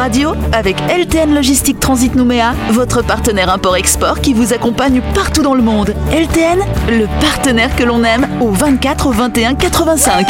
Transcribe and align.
Radio 0.00 0.32
avec 0.52 0.78
LTN 0.88 1.34
Logistique 1.34 1.78
Transit 1.78 2.14
Nouméa, 2.14 2.54
votre 2.70 3.02
partenaire 3.02 3.50
import-export 3.50 4.22
qui 4.22 4.32
vous 4.32 4.54
accompagne 4.54 5.02
partout 5.14 5.42
dans 5.42 5.52
le 5.52 5.60
monde. 5.60 5.94
LTN, 6.10 6.58
le 6.88 7.06
partenaire 7.20 7.76
que 7.76 7.82
l'on 7.82 8.02
aime 8.02 8.26
au 8.40 8.50
24 8.50 9.10
21 9.10 9.56
85. 9.56 10.26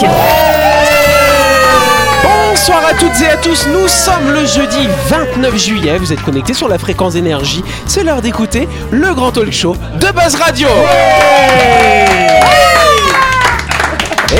Bonsoir 2.24 2.84
à 2.84 2.94
toutes 2.94 3.20
et 3.22 3.28
à 3.28 3.36
tous, 3.36 3.68
nous 3.68 3.86
sommes 3.86 4.32
le 4.32 4.44
jeudi 4.44 4.88
29 5.08 5.56
juillet, 5.56 5.98
vous 5.98 6.12
êtes 6.12 6.22
connectés 6.22 6.54
sur 6.54 6.66
la 6.66 6.76
fréquence 6.76 7.14
énergie, 7.14 7.62
c'est 7.86 8.02
l'heure 8.02 8.22
d'écouter 8.22 8.68
le 8.90 9.14
grand 9.14 9.30
talk 9.30 9.52
show 9.52 9.76
de 10.00 10.06
Buzz 10.12 10.34
Radio 10.34 10.66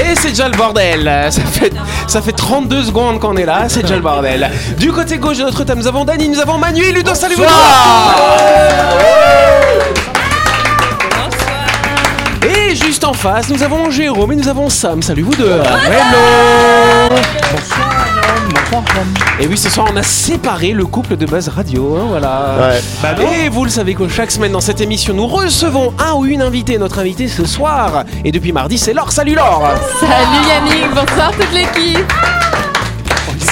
et 0.01 0.15
c'est 0.15 0.29
déjà 0.31 0.49
le 0.49 0.57
bordel. 0.57 1.11
Ça 1.31 1.43
fait, 1.43 1.73
ça 2.07 2.23
fait 2.23 2.33
32 2.33 2.85
secondes 2.85 3.21
qu'on 3.21 3.37
est 3.37 3.45
là, 3.47 3.65
c'est 3.69 3.83
déjà 3.83 3.97
le 3.97 4.03
bordel. 4.03 4.51
Du 4.79 4.93
côté 4.93 5.19
gauche 5.19 5.39
de 5.39 5.45
notre 5.45 5.65
table, 5.65 5.81
nous 5.81 5.89
avons 5.89 6.05
Dani, 6.05 6.29
nous 6.29 6.41
avons 6.41 6.59
Manu 6.59 6.83
et 6.83 6.93
Ludo. 6.93 7.15
Salut 7.15 7.35
vous 7.37 7.45
Et 12.47 12.75
juste 12.75 13.05
en 13.05 13.13
face, 13.13 13.49
nous 13.49 13.63
avons 13.63 13.91
Jérôme 13.91 14.33
et 14.33 14.37
nous 14.37 14.49
avons 14.49 14.69
Sam. 14.69 15.03
Salut 15.03 15.23
vous 15.23 15.35
deux. 15.35 15.61
Hello. 15.61 17.17
Et 19.41 19.47
oui, 19.47 19.57
ce 19.57 19.69
soir, 19.69 19.89
on 19.93 19.97
a 19.97 20.03
séparé 20.03 20.73
le 20.73 20.87
couple 20.87 21.17
de 21.17 21.27
Buzz 21.27 21.49
Radio. 21.49 21.97
hein, 21.97 22.07
voilà. 22.09 22.77
et 23.45 23.49
vous 23.49 23.65
le 23.65 23.71
savez 23.71 23.95
que 23.95 24.07
chaque 24.09 24.31
semaine 24.31 24.53
dans 24.53 24.61
cette 24.61 24.81
émission, 24.81 25.13
nous 25.13 25.27
recevons 25.27 25.93
un 25.99 26.15
ou 26.15 26.27
une 26.27 26.41
invitée. 26.43 26.79
Notre 26.79 27.01
invité 27.01 27.27
ce 27.27 27.45
soir. 27.47 28.05
Et 28.25 28.31
depuis 28.31 28.53
mardi, 28.53 28.79
c'est 28.79 28.93
Laure. 28.93 29.11
Salut 29.11 29.35
Laure. 29.35 29.75
Salut 29.99 30.47
Yannick, 30.49 30.89
bonsoir 30.95 31.33
toute 31.33 31.53
l'équipe. 31.53 32.13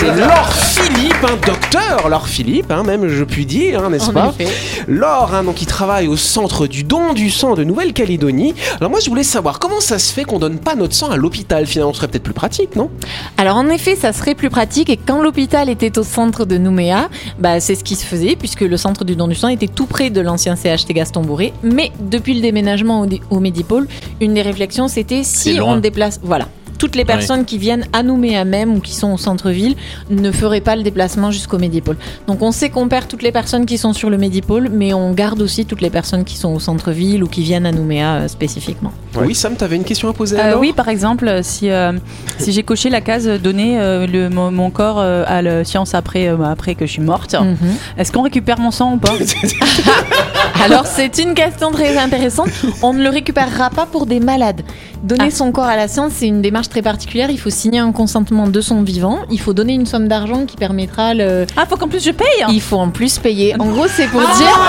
C'est 0.00 0.14
Laure 0.14 0.52
Philippe, 0.52 1.24
un 1.24 1.36
docteur 1.44 2.08
Laure 2.08 2.28
Philippe, 2.28 2.70
hein, 2.70 2.84
même 2.84 3.08
je 3.08 3.24
puis 3.24 3.44
dire, 3.46 3.82
hein, 3.82 3.90
n'est-ce 3.90 4.10
En 4.10 4.12
pas 4.12 4.32
effet. 4.38 4.48
Laure, 4.86 5.34
hein, 5.34 5.42
donc, 5.42 5.56
qui 5.56 5.66
travaille 5.66 6.06
au 6.06 6.16
centre 6.16 6.68
du 6.68 6.84
don 6.84 7.14
du 7.14 7.30
sang 7.30 7.54
de 7.54 7.64
Nouvelle-Calédonie. 7.64 8.54
Alors 8.78 8.90
moi, 8.90 9.00
je 9.00 9.10
voulais 9.10 9.24
savoir 9.24 9.58
comment 9.58 9.80
ça 9.80 9.98
se 9.98 10.12
fait 10.12 10.22
qu'on 10.22 10.38
donne 10.38 10.58
pas 10.60 10.76
notre 10.76 10.94
sang 10.94 11.10
à 11.10 11.16
l'hôpital? 11.16 11.66
Finalement, 11.66 11.92
ce 11.92 11.98
serait 11.98 12.06
peut-être 12.06 12.22
plus 12.22 12.32
pratique, 12.32 12.76
non? 12.76 12.90
Alors 13.38 13.56
en 13.56 13.68
effet, 13.70 13.96
ça 13.96 14.12
serait 14.12 14.36
plus 14.36 14.50
pratique 14.50 14.88
et 14.88 14.96
quand 14.96 15.20
l'hôpital 15.20 15.68
était 15.68 15.98
au 15.98 16.04
centre 16.04 16.44
de 16.44 16.58
Nouméa, 16.58 17.08
bah, 17.40 17.58
c'est 17.58 17.74
ce 17.74 17.82
qui 17.82 17.96
se 17.96 18.06
faisait 18.06 18.36
puisque 18.36 18.60
le 18.60 18.76
centre 18.76 19.04
du 19.04 19.16
don 19.16 19.26
du 19.26 19.34
sang 19.34 19.48
était 19.48 19.66
tout 19.66 19.86
près 19.86 20.10
de 20.10 20.20
l'ancien 20.20 20.54
CHT 20.54 20.92
Gaston 20.92 21.22
Bourré. 21.22 21.52
Mais 21.64 21.90
depuis 21.98 22.34
le 22.34 22.40
déménagement 22.40 23.02
au, 23.02 23.08
au 23.30 23.40
Médipôle, 23.40 23.88
une 24.20 24.34
des 24.34 24.42
réflexions 24.42 24.86
c'était 24.86 25.24
si 25.24 25.58
on 25.60 25.78
déplace, 25.78 26.20
voilà. 26.22 26.46
Toutes 26.78 26.94
les 26.96 27.04
personnes 27.04 27.44
qui 27.44 27.58
viennent 27.58 27.86
à 27.92 28.02
Nouméa 28.02 28.44
même 28.44 28.74
ou 28.76 28.80
qui 28.80 28.94
sont 28.94 29.12
au 29.12 29.18
centre-ville 29.18 29.74
ne 30.10 30.30
feraient 30.30 30.60
pas 30.60 30.76
le 30.76 30.82
déplacement 30.82 31.30
jusqu'au 31.30 31.58
Médipôle. 31.58 31.96
Donc 32.26 32.40
on 32.42 32.52
sait 32.52 32.70
qu'on 32.70 32.88
perd 32.88 33.08
toutes 33.08 33.22
les 33.22 33.32
personnes 33.32 33.66
qui 33.66 33.78
sont 33.78 33.92
sur 33.92 34.10
le 34.10 34.16
Médipôle, 34.18 34.68
mais 34.72 34.94
on 34.94 35.12
garde 35.12 35.42
aussi 35.42 35.64
toutes 35.66 35.80
les 35.80 35.90
personnes 35.90 36.24
qui 36.24 36.36
sont 36.36 36.54
au 36.54 36.60
centre-ville 36.60 37.22
ou 37.24 37.26
qui 37.28 37.42
viennent 37.42 37.66
à 37.66 37.72
Nouméa 37.72 38.14
euh, 38.14 38.28
spécifiquement. 38.28 38.92
Oui, 39.16 39.34
Sam, 39.34 39.56
t'avais 39.56 39.76
une 39.76 39.84
question 39.84 40.08
à 40.08 40.12
poser 40.12 40.38
à 40.38 40.54
Euh, 40.54 40.58
oui, 40.58 40.72
par 40.72 40.88
exemple, 40.88 41.40
si, 41.42 41.68
euh, 41.70 41.92
si 42.38 42.52
j'ai 42.52 42.62
coché 42.62 42.90
la 42.90 43.00
case 43.00 43.26
donner 43.26 43.80
euh, 43.80 44.06
le, 44.06 44.28
mon, 44.30 44.50
mon 44.52 44.70
corps 44.70 45.00
euh, 45.00 45.24
à 45.26 45.42
la 45.42 45.64
science 45.64 45.94
après, 45.94 46.28
euh, 46.28 46.36
après 46.44 46.74
que 46.76 46.86
je 46.86 46.92
suis 46.92 47.02
morte, 47.02 47.34
Mhm. 47.34 47.56
est-ce 47.98 48.12
qu'on 48.12 48.22
récupère 48.22 48.58
mon 48.60 48.70
sang 48.70 48.92
ou 48.94 48.98
pas 48.98 49.12
Alors 50.64 50.86
c'est 50.86 51.18
une 51.18 51.34
question 51.34 51.70
très 51.70 51.96
intéressante. 51.96 52.48
On 52.82 52.92
ne 52.92 53.02
le 53.02 53.08
récupérera 53.10 53.70
pas 53.70 53.86
pour 53.86 54.06
des 54.06 54.20
malades. 54.20 54.62
Donner 55.02 55.24
Ah. 55.28 55.30
son 55.30 55.52
corps 55.52 55.64
à 55.64 55.76
la 55.76 55.88
science, 55.88 56.12
c'est 56.16 56.26
une 56.26 56.42
démarche 56.42 56.67
très 56.68 56.82
particulière. 56.82 57.30
Il 57.30 57.38
faut 57.38 57.50
signer 57.50 57.78
un 57.80 57.92
consentement 57.92 58.46
de 58.46 58.60
son 58.60 58.82
vivant. 58.82 59.18
Il 59.30 59.40
faut 59.40 59.52
donner 59.52 59.72
une 59.74 59.86
somme 59.86 60.08
d'argent 60.08 60.44
qui 60.46 60.56
permettra 60.56 61.14
le. 61.14 61.46
Ah, 61.56 61.64
faut 61.68 61.76
qu'en 61.76 61.88
plus 61.88 62.04
je 62.04 62.10
paye 62.10 62.26
Il 62.50 62.60
faut 62.60 62.76
en 62.78 62.90
plus 62.90 63.18
payer. 63.18 63.54
En 63.58 63.66
gros, 63.66 63.86
c'est 63.88 64.06
pour 64.06 64.20
dire. 64.20 64.60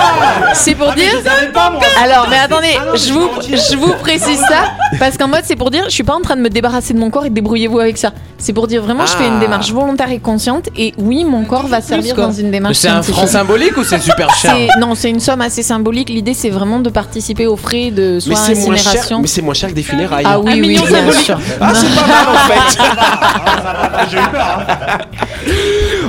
C'est 0.54 0.74
pour 0.74 0.92
dire. 0.92 1.12
Alors, 2.02 2.26
mais 2.30 2.38
attendez, 2.38 2.74
je 2.94 3.12
vous, 3.12 3.28
je 3.42 3.76
vous 3.76 3.92
précise 4.00 4.38
ça 4.40 4.64
parce 4.98 5.16
qu'en 5.16 5.28
mode, 5.28 5.42
c'est 5.44 5.56
pour 5.56 5.70
dire, 5.70 5.84
je 5.86 5.90
suis 5.94 6.02
pas 6.02 6.14
en 6.14 6.20
train 6.20 6.36
de 6.36 6.40
me 6.40 6.48
débarrasser 6.50 6.94
de 6.94 6.98
mon 6.98 7.10
corps 7.10 7.26
et 7.26 7.30
débrouillez-vous 7.30 7.78
avec 7.78 7.98
ça. 7.98 8.12
C'est 8.38 8.52
pour 8.52 8.66
dire 8.66 8.82
vraiment, 8.82 9.04
je 9.06 9.12
fais 9.12 9.24
Ah. 9.24 9.34
une 9.34 9.38
démarche 9.40 9.70
volontaire 9.72 10.10
et 10.10 10.18
consciente. 10.18 10.68
Et 10.76 10.94
oui, 10.98 11.24
mon 11.24 11.44
corps 11.44 11.66
va 11.66 11.80
servir 11.80 12.14
quoi. 12.14 12.24
dans 12.26 12.32
une 12.32 12.50
démarche 12.50 12.78
C'est 12.78 12.88
un 12.88 13.02
franc 13.02 13.26
symbolique 13.26 13.76
ou 13.76 13.84
c'est 13.84 14.00
super 14.00 14.34
cher 14.34 14.56
Non, 14.78 14.94
c'est 14.94 15.10
une 15.10 15.20
somme 15.20 15.40
assez 15.42 15.62
symbolique. 15.62 16.08
L'idée, 16.08 16.34
c'est 16.34 16.48
vraiment 16.50 16.80
de 16.80 16.88
participer 16.90 17.46
aux 17.46 17.56
frais 17.56 17.90
de 17.90 18.14
mais 18.14 18.20
soit 18.20 18.46
cher, 18.46 18.56
incinération. 18.56 19.20
mais 19.20 19.26
c'est 19.26 19.42
moins 19.42 19.54
cher 19.54 19.68
que 19.70 19.74
des 19.74 19.82
funérailles. 19.82 20.24
Ah 20.26 20.40
oui, 20.40 20.52
oui, 20.60 20.78
bien 20.88 21.12
sûr. 21.12 21.38
Ah, 21.60 21.72
c'est 21.74 21.89
pas 21.94 22.06
mal 22.06 22.26
en 22.28 22.38
fait. 22.48 22.78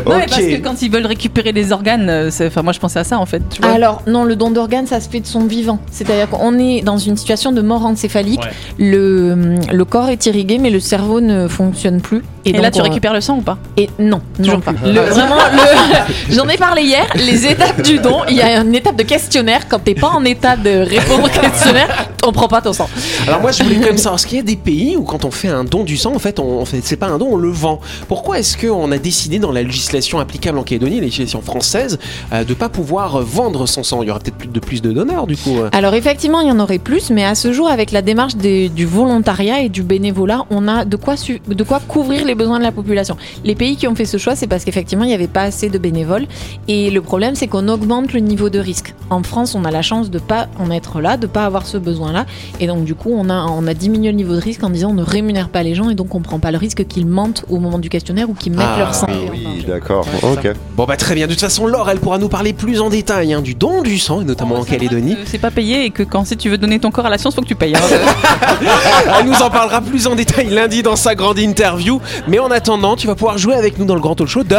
Non, 0.06 0.16
mais 0.18 0.24
Ok. 0.24 0.30
parce 0.30 0.42
que 0.42 0.62
quand 0.62 0.81
ils 0.81 0.92
veulent 0.92 1.06
récupérer 1.06 1.52
les 1.52 1.72
organes, 1.72 2.09
euh, 2.09 2.30
c'est- 2.31 2.47
enfin 2.47 2.64
moi 2.64 2.74
je 2.74 2.80
pensais 2.80 3.00
à 3.00 3.03
ça 3.03 3.19
en 3.19 3.25
fait. 3.25 3.42
Tu 3.50 3.62
vois. 3.62 3.72
Alors, 3.72 4.02
non, 4.08 4.24
le 4.24 4.36
don 4.36 4.50
d'organes, 4.52 4.88
ça 4.88 5.00
se 5.00 5.08
fait 5.09 5.19
de 5.19 5.28
son 5.28 5.46
vivant. 5.46 5.80
C'est-à-dire 5.92 6.28
qu'on 6.30 6.58
est 6.58 6.81
dans 6.81 6.97
une 6.97 7.16
situation 7.18 7.52
de 7.52 7.62
mort 7.62 7.86
encéphalique. 7.86 8.42
Ouais. 8.42 8.52
Le, 8.80 9.56
le 9.72 9.86
corps 9.86 10.09
est 10.09 10.25
irrigué, 10.25 10.58
mais 10.58 10.69
le 10.72 10.80
cerveau 10.80 11.22
ne 11.22 11.47
fonctionne 11.47 12.02
plus. 12.02 12.24
Et, 12.46 12.53
là 12.53 12.63
donc, 12.63 12.72
tu 12.74 12.79
on- 12.79 12.84
récupères 12.84 13.13
le 13.13 13.22
sang 13.22 13.38
ou 13.38 13.41
pas? 13.41 13.57
Et 13.78 13.90
non, 14.00 14.22
Toujours 14.38 14.56
non 14.56 14.59
pas. 14.62 14.74
Le- 14.84 15.00
vraiment, 15.02 15.35
le- 15.35 16.13
j'en 16.35 16.47
ai 16.47 16.57
parlé 16.57 16.84
hier. 16.84 17.06
Les 17.16 17.46
étapes 17.47 17.81
du 17.84 18.00
don, 18.00 18.22
il 18.29 18.35
y 18.35 18.41
a 18.41 18.59
une 18.62 18.74
étape 18.75 18.96
de 18.96 19.03
questionnaire. 19.03 19.68
Quand 19.69 19.79
t'es 19.79 19.96
pas 19.96 20.09
en 20.09 20.24
état 20.25 20.56
de 20.56 20.69
répondre 20.80 21.25
au 21.25 21.28
questionnaire, 21.30 22.07
on 22.25 22.31
prend 22.31 22.47
pas 22.47 22.62
ton 22.62 22.74
sang. 22.74 22.90
Alors 23.28 23.41
moi 23.41 23.51
je 23.51 23.63
voulais 23.63 23.75
quand 23.75 23.85
même 23.88 23.97
savoir, 23.97 24.16
est-ce 24.16 24.28
qu'il 24.28 24.38
y 24.38 24.41
a 24.41 24.44
des 24.44 24.56
pays 24.56 24.96
où 24.97 25.03
quand 25.03 25.25
on 25.25 25.31
fait 25.31 25.47
un 25.50 25.63
don 25.63 25.84
du 25.84 25.97
sang, 25.97 26.13
en 26.16 26.19
fait, 26.19 26.40
on, 26.40 26.66
fait 26.66 26.81
c'est 26.84 26.96
pas 26.97 27.07
un 27.07 27.18
don, 27.18 27.30
on 27.31 27.35
le 27.38 27.50
vend? 27.50 27.80
Pourquoi 28.07 28.40
est-ce 28.40 28.57
qu'on 28.57 28.91
a 28.91 28.97
décidé 28.97 29.40
dans 29.40 29.51
la 29.51 29.63
législation 29.63 30.19
applicable 30.19 30.57
en 30.57 30.63
Calédonie, 30.63 30.96
la 30.97 31.01
législation 31.06 31.41
française, 31.41 32.00
euh, 32.34 32.44
de 32.44 32.53
pas 32.53 32.69
pouvoir 32.69 33.19
vendre 33.22 33.68
son 33.68 33.84
sang? 33.84 34.01
Il 34.01 34.07
y 34.07 34.12
aura 34.12 34.19
peut-être 34.19 34.38
plus 34.38 34.47
de 34.47 34.59
plus 34.59 34.81
de 34.81 34.91
donneurs 34.91 35.28
du 35.28 35.38
coup. 35.38 35.57
euh. 35.59 35.69
Alors 35.74 35.94
effectivement, 35.94 36.40
il 36.41 36.47
y 36.47 36.51
en 36.51 36.59
aurait 36.59 36.80
plus, 36.80 37.09
mais 37.12 37.24
à 37.24 37.35
ce 37.35 37.53
jour, 37.53 37.69
avec 37.69 37.91
la 37.91 38.01
démarche 38.01 38.35
des- 38.35 38.69
du 38.69 38.85
volontariat 38.85 39.59
et 39.62 39.69
du 39.69 39.84
bénévolat, 39.84 40.46
on 40.50 40.68
a 40.68 40.85
de 40.85 40.96
quoi, 40.96 41.18
su- 41.18 41.41
de 41.47 41.63
quoi 41.63 41.80
couvrir 41.88 42.25
les 42.25 42.31
besoins 42.36 42.59
de 42.59 42.64
la 42.64 42.72
population. 42.72 43.18
Les 43.44 43.56
pays 43.56 43.75
qui 43.75 43.88
ont 43.88 43.96
fait 43.96 44.06
ce 44.06 44.18
choix, 44.18 44.36
c'est 44.36 44.47
parce 44.47 44.64
qu'effectivement, 44.64 45.03
il 45.03 45.08
n'y 45.08 45.14
avait 45.14 45.28
pas 45.28 45.44
assez 45.44 45.69
de 45.69 45.78
bénévoles. 45.78 46.25
Et 46.68 46.90
le 46.92 47.02
problème, 47.02 47.36
c'est 47.36 47.47
qu'on 47.47 47.68
augmente 47.68 48.14
le 48.14 48.19
niveau 48.19 48.50
de 48.50 48.59
risque. 48.59 48.94
En 49.09 49.24
France, 49.24 49.56
on 49.56 49.66
a 49.66 49.72
la 49.72 49.81
chance 49.81 50.09
de 50.09 50.19
pas 50.19 50.47
en 50.59 50.72
être 50.72 51.02
là, 51.02 51.18
de 51.18 51.28
pas 51.28 51.46
avoir 51.46 51.66
ce 51.66 51.78
besoin-là. 51.78 52.25
Et 52.59 52.68
donc, 52.68 52.84
du 52.86 52.96
coup, 52.96 53.12
on 53.14 53.30
a, 53.30 53.46
on 53.47 53.68
a 53.68 53.74
diminué 53.74 54.09
le 54.12 54.18
niveau 54.18 54.36
de 54.36 54.42
risque 54.42 54.64
en 54.64 54.69
disant 54.69 54.92
on 54.92 54.94
ne 54.94 55.03
rémunère 55.03 55.50
pas 55.50 55.64
les 55.64 55.75
gens 55.75 55.90
et 55.90 55.96
donc 55.96 56.14
on 56.16 56.22
prend 56.22 56.40
pas 56.40 56.52
le 56.52 56.58
risque 56.58 56.86
qu'ils 56.88 57.06
mentent 57.08 57.46
au 57.50 57.58
moment 57.59 57.80
du 57.80 57.90
questionnaire 57.90 58.30
ou 58.30 58.34
qu'ils 58.34 58.53
mettent 58.53 58.66
Ah, 58.75 58.80
leur 58.80 58.96
sang. 58.96 59.08
Oui, 59.31 59.66
d'accord. 59.68 60.06
Ok. 60.24 60.48
Bon 60.75 60.86
bah 60.86 60.98
très 60.98 61.16
bien, 61.16 61.28
de 61.28 61.31
toute 61.34 61.42
façon 61.42 61.68
Laure 61.68 61.90
elle 61.90 62.00
pourra 62.00 62.18
nous 62.18 62.30
parler 62.30 62.53
plus 62.53 62.80
en 62.81 62.90
détail 62.90 63.34
hein, 63.34 63.42
du 63.42 63.53
don 63.56 63.81
du 63.81 63.98
sang, 64.00 64.22
et 64.22 64.24
notamment 64.24 64.56
en 64.56 64.63
Calédonie. 64.63 65.13
Euh, 65.13 65.24
C'est 65.25 65.38
pas 65.38 65.52
payé 65.52 65.86
et 65.86 65.90
que 65.90 66.03
quand 66.03 66.25
si 66.25 66.38
tu 66.38 66.50
veux 66.50 66.58
donner 66.58 66.80
ton 66.80 66.92
corps 66.92 67.06
à 67.06 67.09
la 67.09 67.18
science, 67.18 67.36
faut 67.36 67.42
que 67.42 67.48
tu 67.48 67.56
payes. 67.56 67.74
hein. 67.75 67.80
Elle 69.19 69.25
nous 69.25 69.42
en 69.42 69.50
parlera 69.50 69.81
plus 69.81 70.08
en 70.08 70.16
détail 70.16 70.50
lundi 70.50 70.84
dans 70.84 70.96
sa 70.96 71.16
grande 71.16 71.40
interview. 71.40 72.00
Mais 72.28 72.40
en 72.40 72.52
attendant, 72.52 72.96
tu 72.96 73.08
vas 73.08 73.16
pouvoir 73.16 73.38
jouer 73.38 73.56
avec 73.56 73.78
nous 73.78 73.86
dans 73.86 73.96
le 73.96 74.02
grand 74.02 74.16
talk 74.16 74.28
show 74.28 74.44
de... 74.44 74.56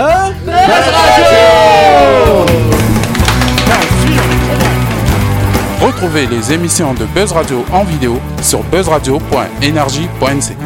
Retrouvez 5.81 6.27
les 6.27 6.53
émissions 6.53 6.95
de 6.95 7.05
Buzz 7.07 7.33
Radio 7.33 7.65
en 7.73 7.85
vidéo 7.85 8.19
sur 8.41 8.63
buzzradio.energie.nc. 8.65 10.57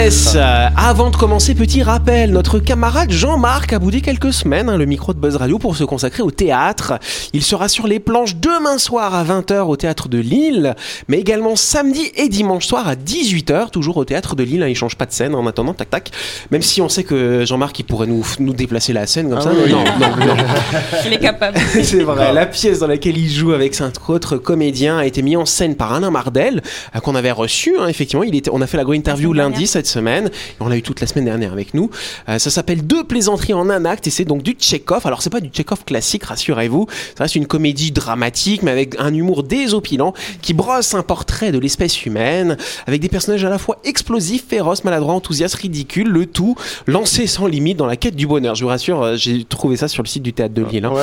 Yes 0.00 0.32
Euh, 0.34 0.68
Avant 0.76 1.10
de 1.10 1.16
commencer, 1.16 1.54
petit 1.54 1.82
rappel, 1.82 2.30
notre 2.30 2.58
camarade 2.58 3.10
Jean-Marc 3.10 3.72
a 3.74 3.78
boudé 3.78 4.00
quelques 4.00 4.32
semaines 4.32 4.70
hein, 4.70 4.78
le 4.78 4.86
micro 4.86 5.12
de 5.12 5.18
Buzz 5.18 5.36
Radio 5.36 5.58
pour 5.58 5.76
se 5.76 5.84
consacrer 5.84 6.22
au 6.22 6.30
théâtre. 6.30 6.94
Il 7.34 7.42
sera 7.42 7.68
sur 7.68 7.86
les 7.86 8.00
planches 8.00 8.36
demain 8.36 8.78
soir 8.78 9.14
à 9.14 9.22
20h 9.24 9.60
au 9.68 9.76
théâtre 9.76 10.08
de 10.08 10.16
Lille, 10.18 10.74
mais 11.08 11.18
également 11.18 11.54
samedi 11.54 12.10
et 12.16 12.28
dimanche 12.30 12.66
soir 12.66 12.88
à 12.88 12.94
18h, 12.94 13.70
toujours 13.70 13.98
au 13.98 14.04
théâtre 14.06 14.34
de 14.36 14.42
Lille. 14.42 14.62
hein, 14.62 14.68
il 14.68 14.74
change 14.74 14.96
pas 14.96 15.04
de 15.04 15.12
scène 15.12 15.34
en 15.34 15.46
attendant, 15.46 15.74
tac 15.74 15.90
tac. 15.90 16.10
Même 16.50 16.62
si 16.62 16.80
on 16.80 16.88
sait 16.88 17.04
que 17.04 17.44
Jean-Marc 17.44 17.78
il 17.80 17.84
pourrait 17.84 18.06
nous, 18.06 18.24
nous 18.38 18.54
déplacer 18.54 18.94
la 18.94 19.06
scène 19.06 19.28
comme 19.28 19.40
ça. 19.42 19.50
mais 19.52 19.70
Non, 19.70 19.84
non, 20.00 20.16
non. 20.26 20.34
Il 21.04 21.12
est 21.12 21.18
capable. 21.18 21.58
C'est 21.82 22.02
vrai, 22.04 22.32
la 22.32 22.46
pièce 22.46 22.78
dans 22.78 22.86
laquelle 22.86 23.18
il 23.18 23.28
joue 23.30 23.52
avec 23.52 23.74
cinq 23.74 24.08
autres 24.08 24.36
comédiens 24.38 24.96
a 24.98 25.04
été 25.04 25.20
mise 25.20 25.36
en 25.36 25.44
scène 25.46 25.74
par 25.76 25.92
Alain 25.92 26.10
Mardel, 26.10 26.62
euh, 26.96 27.00
qu'on 27.00 27.14
avait 27.14 27.32
reçu. 27.32 27.74
hein, 27.78 27.88
effectivement, 27.88 28.22
il 28.24 28.34
était, 28.34 28.50
on 28.52 28.62
a 28.62 28.66
fait 28.66 28.76
la 28.78 28.84
grande 28.84 28.96
interview 28.96 29.32
lundi 29.32 29.66
cette 29.66 29.89
semaine, 29.90 30.26
et 30.28 30.54
on 30.60 30.68
l'a 30.68 30.76
eu 30.76 30.82
toute 30.82 31.00
la 31.00 31.06
semaine 31.06 31.26
dernière 31.26 31.52
avec 31.52 31.74
nous. 31.74 31.90
Euh, 32.28 32.38
ça 32.38 32.50
s'appelle 32.50 32.86
Deux 32.86 33.04
plaisanteries 33.04 33.52
en 33.54 33.68
un 33.68 33.84
acte, 33.84 34.06
et 34.06 34.10
c'est 34.10 34.24
donc 34.24 34.42
du 34.42 34.52
Tchekhov. 34.52 35.06
Alors, 35.06 35.20
c'est 35.22 35.30
pas 35.30 35.40
du 35.40 35.48
Tchekhov 35.48 35.84
classique, 35.84 36.24
rassurez-vous. 36.24 36.86
Ça 37.18 37.24
reste 37.24 37.34
une 37.36 37.46
comédie 37.46 37.90
dramatique, 37.92 38.62
mais 38.62 38.70
avec 38.70 38.94
un 38.98 39.12
humour 39.12 39.42
désopilant, 39.42 40.14
qui 40.42 40.54
brosse 40.54 40.94
un 40.94 41.02
portrait 41.02 41.52
de 41.52 41.58
l'espèce 41.58 42.06
humaine, 42.06 42.56
avec 42.86 43.00
des 43.00 43.08
personnages 43.08 43.44
à 43.44 43.50
la 43.50 43.58
fois 43.58 43.78
explosifs, 43.84 44.44
féroces, 44.48 44.84
maladroits, 44.84 45.14
enthousiastes, 45.14 45.56
ridicules, 45.56 46.08
le 46.08 46.26
tout 46.26 46.54
lancé 46.86 47.26
sans 47.26 47.46
limite 47.46 47.76
dans 47.76 47.86
la 47.86 47.96
quête 47.96 48.16
du 48.16 48.26
bonheur. 48.26 48.54
Je 48.54 48.62
vous 48.62 48.68
rassure, 48.68 49.02
euh, 49.02 49.16
j'ai 49.16 49.44
trouvé 49.44 49.76
ça 49.76 49.88
sur 49.88 50.02
le 50.02 50.08
site 50.08 50.22
du 50.22 50.32
théâtre 50.32 50.54
de 50.54 50.64
Lille. 50.64 50.84
hein. 50.84 50.92
Ouais, 50.92 51.02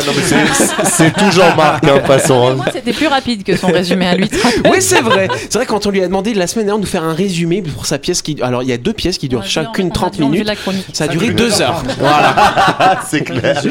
c'est- 0.86 1.12
tout 1.13 1.31
Jean-Marc, 1.31 1.84
hein, 1.86 2.00
passons. 2.06 2.50
hein. 2.50 2.66
C'était 2.72 2.94
plus 2.94 3.07
rapide 3.07 3.44
que 3.44 3.56
son 3.56 3.68
résumé 3.68 4.06
à 4.07 4.16
lui. 4.16 4.30
Oui, 4.72 4.78
c'est 4.81 5.01
vrai. 5.01 5.28
C'est 5.50 5.56
vrai 5.56 5.66
quand 5.66 5.86
on 5.86 5.89
lui 5.89 6.01
a 6.01 6.07
demandé 6.07 6.34
la 6.34 6.48
semaine 6.48 6.66
dernière 6.66 6.80
de 6.80 6.86
nous 6.86 6.89
faire 6.92 7.04
un 7.04 7.13
résumé 7.13 7.62
pour 7.62 7.86
sa 7.86 7.98
pièce 8.00 8.22
qui 8.22 8.42
alors 8.42 8.63
il 8.63 8.69
y 8.69 8.74
a 8.74 8.76
a 8.79 8.83
deux 8.83 8.94
pièces 8.94 9.18
qui 9.18 9.27
durent 9.29 9.41
Ouais, 9.41 9.45
chacune 9.47 9.88
on 9.88 9.91
a 9.91 9.94
30 9.94 10.15
vu- 10.18 10.24
on 10.24 10.27
a 10.27 10.31
vu 10.31 10.38
minutes. 10.38 10.85
Ça 10.94 11.03
a 11.06 11.07
duré 11.07 11.29
deux 11.29 11.62
heures. 11.62 11.83
Voilà. 12.00 13.01
C'est 13.07 13.21
clair. 13.21 13.62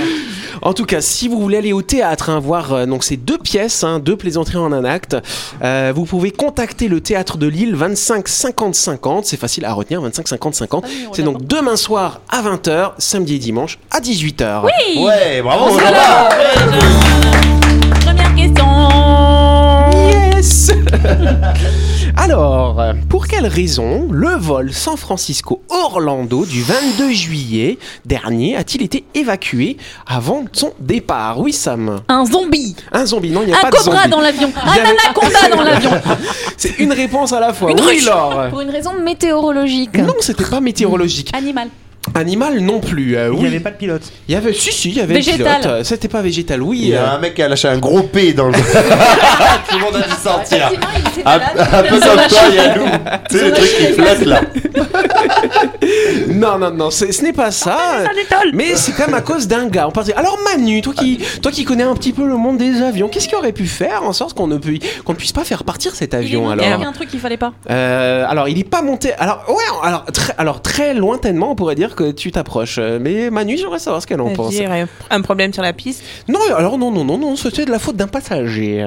En 0.62 0.72
tout 0.72 0.86
cas, 0.86 1.00
si 1.02 1.28
vous 1.28 1.38
voulez 1.40 1.58
aller 1.58 1.72
au 1.74 1.82
théâtre, 1.82 2.30
hein, 2.30 2.40
voir 2.40 2.72
euh, 2.72 2.86
donc 2.86 3.04
ces 3.04 3.16
deux 3.18 3.36
pièces, 3.38 3.84
hein, 3.84 3.98
deux 3.98 4.16
plaisanteries 4.16 4.56
en 4.56 4.72
un 4.72 4.84
acte, 4.84 5.14
euh, 5.62 5.92
vous 5.94 6.06
pouvez 6.06 6.30
contacter 6.30 6.88
le 6.88 7.00
théâtre 7.02 7.36
de 7.36 7.46
Lille 7.46 7.74
25 7.74 8.26
50 8.26 8.74
50. 8.74 9.26
C'est 9.26 9.36
facile 9.36 9.64
à 9.66 9.74
retenir, 9.74 10.00
25 10.00 10.26
50 10.28 10.54
50. 10.54 10.86
C'est 11.12 11.22
donc 11.22 11.46
demain 11.46 11.76
soir 11.76 12.20
à 12.30 12.40
20h, 12.42 12.92
samedi 12.98 13.34
et 13.34 13.38
dimanche 13.38 13.78
à 13.90 14.00
18h. 14.00 14.62
Oui. 14.64 15.04
Ouais, 15.04 15.42
bravo. 15.42 15.76
Première 18.00 18.34
question. 18.34 18.66
Yes 20.36 20.70
Alors, 22.31 22.82
pour 23.08 23.28
quelle 23.28 23.46
raison 23.46 24.08
le 24.11 24.31
vol 24.31 24.73
San 24.73 24.96
Francisco-Orlando 24.96 26.44
du 26.44 26.61
22 26.61 27.11
juillet 27.12 27.78
dernier 28.05 28.56
a-t-il 28.56 28.82
été 28.82 29.05
évacué 29.14 29.76
avant 30.08 30.44
son 30.52 30.73
départ? 30.81 31.38
Oui, 31.38 31.52
Sam. 31.52 32.00
Un 32.08 32.26
zombie. 32.26 32.75
Un 32.90 33.06
zombie, 33.06 33.31
non, 33.31 33.43
il 33.43 33.46
n'y 33.46 33.52
a 33.55 33.58
Un 33.58 33.62
pas 33.62 33.70
de 33.70 33.76
cobra 33.76 33.99
zombie. 33.99 34.11
dans 34.11 34.20
l'avion. 34.20 34.50
Il 34.56 34.67
y 34.76 34.81
Un 34.81 34.82
avait- 34.82 34.96
anaconda 35.05 35.49
dans 35.56 35.62
l'avion. 35.70 35.90
C'est 36.56 36.76
une 36.81 36.93
réponse 36.93 37.32
à 37.32 37.38
la 37.38 37.52
fois. 37.52 37.70
Une 37.70 37.81
oui. 37.82 38.00
Laure. 38.05 38.49
Pour 38.50 38.61
une 38.61 38.70
raison 38.70 38.94
météorologique. 39.00 39.96
Non, 39.96 40.14
c'était 40.19 40.43
pas 40.44 40.61
météorologique. 40.61 41.31
Animal. 41.32 41.69
Animal 42.14 42.60
non 42.60 42.80
plus. 42.80 43.16
euh, 43.16 43.26
Il 43.28 43.34
oui. 43.34 43.40
n'y 43.42 43.46
avait 43.48 43.60
pas 43.60 43.70
de 43.70 43.76
pilote. 43.76 44.02
Il 44.28 44.34
y 44.34 44.36
avait, 44.36 44.52
si, 44.52 44.72
si, 44.72 44.88
il 44.90 44.96
y 44.96 45.00
avait 45.00 45.14
Végétal. 45.14 45.56
le 45.56 45.60
pilote. 45.62 45.84
C'était 45.84 46.08
pas 46.08 46.22
végétal, 46.22 46.62
oui. 46.62 46.78
Il 46.82 46.88
y 46.88 46.94
a 46.96 47.02
euh, 47.12 47.16
un 47.16 47.18
mec 47.18 47.34
qui 47.34 47.42
a 47.42 47.48
lâché 47.48 47.68
un 47.68 47.78
gros 47.78 48.02
P 48.02 48.32
dans 48.32 48.46
le. 48.48 48.52
Tout 49.68 49.76
le 49.78 49.80
monde 49.84 49.96
a 49.96 50.06
dû 50.06 50.14
sortir. 50.22 50.66
Effectivement, 50.72 50.86
il 50.96 51.08
était 51.20 51.22
Un, 51.28 51.38
malade. 51.38 51.68
un 51.72 51.82
peu 51.82 52.00
comme 52.00 52.28
toi, 52.28 52.40
Yannou. 52.54 52.84
Tu 53.30 53.38
sais, 53.38 53.44
les 53.44 53.52
trucs 53.52 53.76
qui 53.76 53.86
flottent 53.92 54.24
là. 54.26 54.40
Non, 56.28 56.58
non, 56.58 56.70
non, 56.70 56.90
ce 56.90 57.22
n'est 57.22 57.32
pas 57.32 57.50
ça. 57.50 57.76
Mais 58.52 58.74
c'est 58.76 58.92
quand 58.92 59.06
même 59.06 59.14
à 59.14 59.20
cause 59.20 59.46
d'un 59.48 59.66
gars. 59.68 59.88
particulier. 59.92 60.18
Alors 60.18 60.38
Manu, 60.44 60.82
toi 60.82 60.92
qui, 60.94 61.18
toi 61.42 61.50
qui 61.52 61.64
connais 61.64 61.82
un 61.84 61.94
petit 61.94 62.12
peu 62.12 62.26
le 62.26 62.36
monde 62.36 62.58
des 62.58 62.82
avions, 62.82 63.08
qu'est-ce 63.08 63.28
qu'il 63.28 63.36
aurait 63.38 63.52
pu 63.52 63.66
faire 63.66 64.02
en 64.02 64.12
sorte 64.12 64.34
qu'on 64.36 64.46
ne, 64.46 64.56
peut- 64.58 64.78
qu'on 65.04 65.12
ne 65.12 65.16
puisse 65.16 65.32
pas 65.32 65.44
faire 65.44 65.64
partir 65.64 65.94
cet 65.94 66.14
avion 66.14 66.52
Il 66.52 66.60
y 66.60 66.64
alors 66.64 66.82
a 66.82 66.86
un 66.88 66.92
truc 66.92 67.08
qu'il 67.08 67.20
fallait 67.20 67.36
pas. 67.36 67.52
Euh, 67.70 68.24
alors, 68.28 68.48
il 68.48 68.58
est 68.58 68.64
pas 68.68 68.82
monté. 68.82 69.12
Alors, 69.14 69.44
ouais, 69.48 69.64
alors 69.82 70.04
très, 70.06 70.34
alors 70.38 70.62
très 70.62 70.94
lointainement, 70.94 71.50
on 71.52 71.54
pourrait 71.54 71.74
dire 71.74 71.94
que 71.94 72.10
tu 72.10 72.30
t'approches. 72.32 72.78
Euh, 72.78 72.98
Mais 73.00 73.30
Manu, 73.30 73.56
j'aimerais 73.56 73.78
savoir 73.78 74.02
ce 74.02 74.06
qu'elle 74.06 74.20
en 74.20 74.30
pense. 74.30 74.52
Un 75.10 75.20
problème 75.22 75.52
sur 75.52 75.62
la 75.62 75.72
piste. 75.72 76.02
Non, 76.28 76.40
alors 76.56 76.78
non, 76.78 76.90
non, 76.90 77.04
non, 77.04 77.18
non, 77.18 77.36
c'était 77.36 77.64
de 77.64 77.70
la 77.70 77.78
faute 77.78 77.96
d'un 77.96 78.08
passager. 78.08 78.82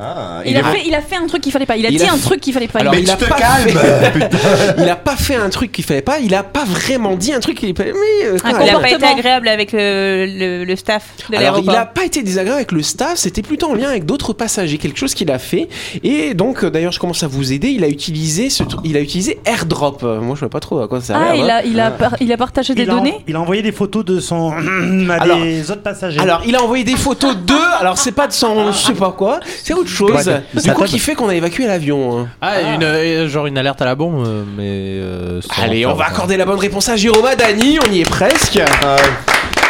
Euh, 0.00 0.04
Ah, 0.04 0.42
Il 0.46 0.56
a, 0.56 0.64
fait, 0.64 0.82
il 0.86 0.94
a 0.94 1.00
fait 1.00 1.16
un 1.16 1.26
truc 1.26 1.42
qu'il 1.42 1.52
fallait 1.52 1.66
pas. 1.66 1.76
Il 1.76 1.86
a 1.86 1.90
Il 1.90 1.98
dit 1.98 2.04
a 2.04 2.12
un 2.12 2.18
truc 2.18 2.40
qu'il 2.40 2.52
fallait 2.52 2.66
pas. 2.68 2.80
Alors, 2.80 2.92
Mais 2.94 3.02
il 3.02 3.10
a 3.10 3.16
te 3.16 3.24
pas 3.24 3.36
calmes, 3.36 3.68
fait- 3.68 4.74
il 4.78 4.88
a 4.88 4.96
pas 4.96 5.16
fait 5.16 5.34
un 5.36 5.48
truc 5.50 5.70
qu'il 5.70 5.84
fallait 5.84 6.02
pas. 6.02 6.18
Il 6.18 6.34
a 6.34 6.42
pas 6.42 6.64
vraiment 6.64 7.14
dit 7.14 7.32
un 7.32 7.40
truc 7.40 7.58
qu'il 7.58 7.76
fallait. 7.76 7.92
Mais 7.92 8.26
euh, 8.26 8.36
quand 8.42 8.48
Il 8.60 8.72
n'a 8.72 8.78
pas 8.80 8.90
été 8.90 9.04
agréable 9.04 9.48
avec 9.48 9.72
le, 9.72 10.26
le, 10.26 10.64
le 10.64 10.76
staff 10.76 11.04
de 11.30 11.36
Alors, 11.36 11.58
il 11.58 11.66
l'aéroport. 11.66 11.74
n'a 11.74 11.86
pas 11.86 12.04
été 12.04 12.22
désagréable 12.22 12.56
avec 12.56 12.72
le 12.72 12.82
staff, 12.82 13.16
c'était 13.16 13.42
plutôt 13.42 13.70
en 13.70 13.74
lien 13.74 13.88
avec 13.90 14.04
d'autres 14.06 14.32
passagers, 14.32 14.78
quelque 14.78 14.98
chose 14.98 15.14
qu'il 15.14 15.30
a 15.30 15.38
fait. 15.38 15.68
Et 16.02 16.34
donc, 16.34 16.64
euh, 16.64 16.70
d'ailleurs, 16.70 16.92
je 16.92 16.98
commence 16.98 17.22
à 17.22 17.28
vous 17.28 17.52
aider. 17.52 17.68
Il 17.68 17.84
a 17.84 17.88
utilisé, 17.88 18.50
ce, 18.50 18.62
il 18.84 18.96
a 18.96 19.00
utilisé 19.00 19.40
AirDrop. 19.44 20.02
Euh, 20.02 20.20
Moi, 20.20 20.34
je 20.36 20.40
vois 20.40 20.50
pas 20.50 20.60
trop 20.60 20.80
à 20.80 20.88
quoi 20.88 21.00
ça 21.00 21.14
Ah, 21.16 21.26
sert. 21.26 21.34
il 21.44 21.50
hein. 21.50 21.54
a, 21.56 21.62
il, 21.64 21.80
a 21.80 21.90
par- 21.90 22.16
il 22.20 22.32
a 22.32 22.36
partagé 22.36 22.74
des 22.74 22.82
a, 22.88 22.94
données 22.94 23.14
il 23.28 23.36
a 23.36 23.40
envoyé 23.40 23.62
des 23.62 23.72
photos 23.72 24.04
de 24.04 24.20
son 24.20 24.52
à 25.10 25.22
Alors- 25.22 25.38
des 25.40 25.70
autres 25.70 25.82
passagers. 25.82 26.18
Alors, 26.18 26.42
il 26.46 26.56
a 26.56 26.62
envoyé 26.62 26.82
des 26.84 26.96
photos 26.96 27.36
d'eux. 27.36 27.54
Alors, 27.78 27.98
c'est 27.98 28.12
pas 28.12 28.26
de 28.26 28.32
son, 28.32 28.72
je 28.72 28.78
sais 28.78 28.94
pas 28.94 29.12
quoi. 29.12 29.38
C'est 29.62 29.74
Ouais, 30.12 30.24
de 30.24 30.60
du 30.60 30.70
coup, 30.72 30.78
table. 30.80 30.88
qui 30.90 30.98
fait 30.98 31.14
qu'on 31.14 31.28
a 31.28 31.34
évacué 31.34 31.66
l'avion. 31.66 32.20
hein. 32.20 32.28
Ah, 32.40 32.60
Une, 32.74 32.82
euh, 32.82 33.28
genre 33.28 33.46
une 33.46 33.58
alerte 33.58 33.80
à 33.82 33.84
la 33.84 33.94
bombe, 33.94 34.26
euh, 34.26 34.44
mais. 34.56 34.64
euh, 34.68 35.40
sans 35.42 35.62
Allez, 35.62 35.80
faire 35.82 35.90
on 35.90 35.94
va 35.94 36.06
accorder 36.06 36.36
la 36.36 36.44
bonne 36.44 36.58
réponse 36.58 36.88
à 36.88 36.96
Jérôme 36.96 37.26
Dani. 37.38 37.78
On 37.86 37.92
y 37.92 38.00
est 38.00 38.08
presque. 38.08 38.60
Ah, 38.82 38.96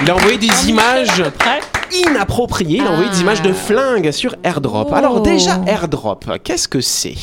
Il 0.02 0.10
a 0.10 0.14
envoyé 0.16 0.38
des 0.38 0.68
images 0.68 1.22
inappropriées. 2.08 2.78
Il 2.78 2.86
a 2.86 2.90
envoyé 2.90 3.10
des 3.10 3.16
Ah. 3.18 3.22
images 3.22 3.42
de 3.42 3.52
flingues 3.52 4.10
sur 4.10 4.34
AirDrop. 4.44 4.88
Oh. 4.90 4.94
Alors 4.94 5.20
déjà, 5.20 5.60
AirDrop, 5.66 6.24
qu'est-ce 6.42 6.68
que 6.68 6.80
c'est? 6.80 7.14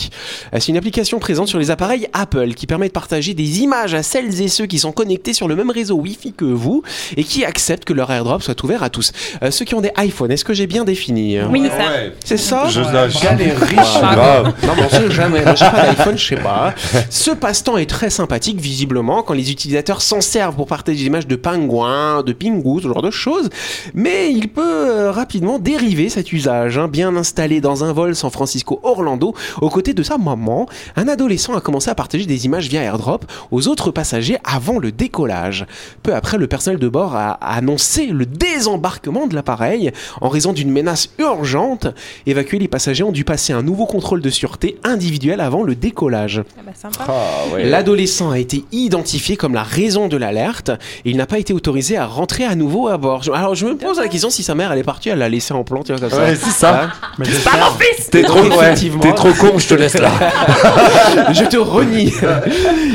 Euh, 0.53 0.57
C'est 0.59 0.69
une 0.69 0.77
application 0.77 1.19
présente 1.19 1.47
sur 1.47 1.59
les 1.59 1.71
appareils 1.71 2.07
Apple 2.13 2.53
qui 2.53 2.67
permet 2.67 2.87
de 2.87 2.93
partager 2.93 3.33
des 3.33 3.61
images 3.61 3.93
à 3.93 4.03
celles 4.03 4.41
et 4.41 4.47
ceux 4.47 4.65
qui 4.65 4.79
sont 4.79 4.91
connectés 4.91 5.33
sur 5.33 5.47
le 5.47 5.55
même 5.55 5.69
réseau 5.71 5.95
Wi-Fi 5.95 6.33
que 6.33 6.45
vous 6.45 6.83
et 7.17 7.23
qui 7.23 7.45
acceptent 7.45 7.85
que 7.85 7.93
leur 7.93 8.11
AirDrop 8.11 8.41
soit 8.41 8.61
ouvert 8.63 8.83
à 8.83 8.89
tous. 8.89 9.11
Euh, 9.43 9.51
ceux 9.51 9.65
qui 9.65 9.75
ont 9.75 9.81
des 9.81 9.91
iPhones, 9.97 10.31
est-ce 10.31 10.45
que 10.45 10.53
j'ai 10.53 10.67
bien 10.67 10.83
défini? 10.83 11.39
Oui, 11.49 11.63
Ah 11.65 11.77
ça. 11.77 11.91
ouais. 11.91 12.13
C'est 12.23 12.37
ça? 12.37 12.67
Je. 12.69 12.81
Ah, 12.81 14.15
grave. 14.15 14.53
Non, 14.63 14.73
mais 14.75 14.83
on 14.85 14.89
sait 14.89 15.11
jamais. 15.11 15.39
J'ai 15.55 15.65
pas 15.65 15.87
d'iPhone, 15.87 16.17
je 16.17 16.25
sais 16.27 16.35
pas. 16.35 16.73
Ce 17.09 17.31
passe-temps 17.31 17.77
est 17.77 17.89
très 17.89 18.09
sympathique, 18.09 18.59
visiblement, 18.59 19.23
quand 19.23 19.33
les 19.33 19.51
utilisateurs 19.51 20.01
s'en 20.01 20.21
servent 20.21 20.55
pour 20.55 20.67
partager 20.67 20.97
des 20.99 21.05
images 21.05 21.27
de 21.27 21.35
pingouins, 21.35 22.23
de 22.23 22.33
pingous, 22.33 22.81
ce 22.81 22.87
genre 22.87 23.01
de 23.01 23.11
choses. 23.11 23.49
Mais 23.93 24.31
il 24.31 24.47
peut 24.49 24.58
euh, 24.59 25.11
rapidement 25.11 25.59
dériver 25.59 26.09
cet 26.09 26.31
usage. 26.33 26.77
hein. 26.77 26.87
Bien 26.87 27.15
installé 27.15 27.61
dans 27.61 27.83
un 27.83 27.93
vol 27.93 28.15
San 28.15 28.29
Francisco-Orlando, 28.31 29.33
aux 29.61 29.69
côtés 29.69 29.93
de 29.93 30.03
sa 30.03 30.17
maman, 30.17 30.67
un 30.95 31.07
adolescent 31.07 31.55
a 31.55 31.61
commencé 31.61 31.89
à 31.89 31.95
partager 31.95 32.25
des 32.25 32.45
images 32.45 32.67
via 32.67 32.81
AirDrop 32.81 33.25
aux 33.51 33.67
autres 33.67 33.91
passagers 33.91 34.37
avant 34.43 34.79
le 34.79 34.91
décollage. 34.91 35.65
Peu 36.03 36.13
après, 36.13 36.37
le 36.37 36.47
personnel 36.47 36.79
de 36.79 36.87
bord 36.87 37.15
a 37.15 37.31
annoncé 37.33 38.07
le 38.07 38.25
désembarquement 38.25 39.27
de 39.27 39.35
l'appareil 39.35 39.91
en 40.21 40.29
raison 40.29 40.53
d'une 40.53 40.71
menace 40.71 41.09
urgente. 41.17 41.87
Évacués, 42.25 42.59
les 42.59 42.67
passagers 42.67 43.03
ont 43.03 43.11
dû 43.11 43.23
passer 43.23 43.53
un 43.53 43.61
nouveau 43.63 43.85
contrôle 43.85 44.21
de 44.21 44.29
sûreté 44.29 44.77
individuel 44.83 45.39
avant 45.41 45.63
le 45.63 45.75
décollage. 45.75 46.43
Ah 46.57 46.61
bah, 46.65 46.71
sympa. 46.75 47.05
Ah, 47.07 47.53
ouais. 47.53 47.65
L'adolescent 47.65 48.29
a 48.31 48.39
été 48.39 48.65
identifié 48.71 49.37
comme 49.37 49.53
la 49.53 49.63
raison 49.63 50.07
de 50.07 50.17
l'alerte 50.17 50.69
et 51.05 51.09
il 51.11 51.17
n'a 51.17 51.25
pas 51.25 51.39
été 51.39 51.53
autorisé 51.53 51.97
à 51.97 52.05
rentrer 52.05 52.43
à 52.45 52.55
nouveau 52.55 52.87
à 52.87 52.97
bord. 52.97 53.23
Alors 53.33 53.55
je 53.55 53.65
me 53.65 53.75
pose 53.77 53.99
la 53.99 54.07
question 54.07 54.29
si 54.29 54.43
sa 54.49 54.55
mère 54.55 54.71
elle 54.71 54.79
est 54.79 54.83
partie, 54.83 55.09
elle 55.09 55.19
l'a 55.19 55.29
laissé 55.29 55.53
en 55.53 55.63
plan, 55.63 55.83
tu 55.83 55.91
vois, 55.91 56.01
comme 56.01 56.09
ça. 56.09 56.23
Ouais, 56.23 56.35
c'est 56.35 56.49
ça. 56.49 56.89
Mais 57.19 57.25
T'es 58.11 58.23
trop, 58.23 58.39
ouais, 58.41 58.47
Effectivement. 58.47 58.99
t'es 58.99 59.13
trop 59.13 59.31
con, 59.33 59.59
je 59.59 59.67
te 59.67 59.75
laisse 59.75 59.93
là. 59.95 60.09
Je 61.33 61.43
te 61.45 61.57
renie. 61.57 62.11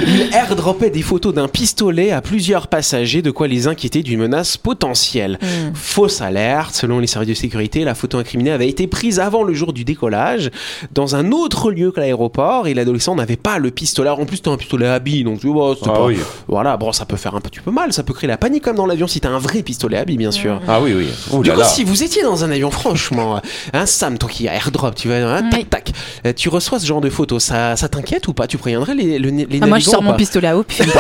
Il 0.06 0.34
airdroppait 0.34 0.90
des 0.90 1.02
photos 1.02 1.32
d'un 1.32 1.46
pistolet 1.46 2.10
à 2.10 2.20
plusieurs 2.20 2.66
passagers, 2.66 3.22
de 3.22 3.30
quoi 3.30 3.46
les 3.46 3.68
inquiéter 3.68 4.02
d'une 4.02 4.18
menace 4.18 4.56
potentielle. 4.56 5.38
Fausse 5.74 6.20
alerte, 6.20 6.74
selon 6.74 6.98
les 6.98 7.06
services 7.06 7.28
de 7.28 7.34
sécurité, 7.34 7.84
la 7.84 7.94
photo 7.94 8.18
incriminée 8.18 8.50
avait 8.50 8.68
été 8.68 8.86
prise 8.88 9.20
avant 9.20 9.44
le 9.44 9.54
jour 9.54 9.72
du 9.72 9.84
décollage, 9.84 10.50
dans 10.92 11.14
un 11.14 11.30
autre 11.30 11.70
lieu 11.70 11.92
que 11.92 12.00
l'aéroport, 12.00 12.66
et 12.66 12.74
l'adolescent 12.74 13.14
n'avait 13.14 13.36
pas 13.36 13.58
le 13.58 13.70
pistolet. 13.70 14.10
En 14.10 14.24
plus, 14.26 14.38
c'était 14.38 14.50
un 14.50 14.56
pistolet 14.56 14.88
à 14.88 14.98
billes, 14.98 15.22
donc 15.24 15.38
tu 15.40 15.46
vois, 15.46 15.76
Ah 15.82 15.86
pas- 15.86 16.04
oui. 16.06 16.18
Voilà, 16.48 16.76
bon, 16.76 16.90
ça 16.92 17.04
peut 17.04 17.16
faire 17.16 17.36
un 17.36 17.40
petit 17.40 17.60
peu 17.60 17.70
mal, 17.70 17.92
ça 17.92 18.02
peut 18.02 18.12
créer 18.14 18.28
la 18.28 18.36
panique 18.38 18.64
comme 18.64 18.76
dans 18.76 18.86
l'avion 18.86 19.06
si 19.06 19.20
t'as 19.20 19.30
un 19.30 19.38
vrai 19.38 19.62
pistolet 19.62 19.98
à 19.98 20.04
billes, 20.04 20.16
bien 20.18 20.32
sûr. 20.32 20.60
Ah 20.66 20.80
oui, 20.82 20.92
oui. 20.96 21.08
Ouh 21.38 21.42
Du 21.42 21.48
là 21.48 21.54
coup, 21.54 21.60
là. 21.60 21.66
si 21.66 21.84
vous 21.84 22.02
étiez 22.02 22.22
dans 22.22 22.44
un 22.44 22.50
avion, 22.50 22.70
franchement, 22.70 23.40
un 23.72 23.86
Sam, 23.86 24.18
toi 24.18 24.28
qui 24.30 24.48
a 24.48 24.54
airdrop, 24.54 24.94
tu 24.94 25.08
vas, 25.08 25.16
hein, 25.16 25.42
tac, 25.50 25.60
Oui. 25.60 25.64
tac, 25.66 25.92
euh, 26.26 26.32
tu 26.34 26.48
reçois 26.48 26.78
ce 26.78 26.86
genre 26.86 27.00
de 27.00 27.10
photos, 27.10 27.42
ça, 27.42 27.76
ça 27.76 27.88
t'inquiète 27.88 28.28
ou 28.28 28.32
pas? 28.32 28.46
Tu 28.46 28.58
préviendrais 28.58 28.94
les, 28.94 29.18
le- 29.18 29.30
les 29.30 29.46
Ah, 29.62 29.66
Moi, 29.66 29.78
je 29.78 29.86
navigants 29.86 29.90
sors 29.92 30.00
ou 30.00 30.04
mon 30.04 30.10
pas? 30.12 30.16
pistolet 30.16 30.48
à 30.48 30.56
eau, 30.56 30.64
puis 30.66 30.78
je. 30.84 30.84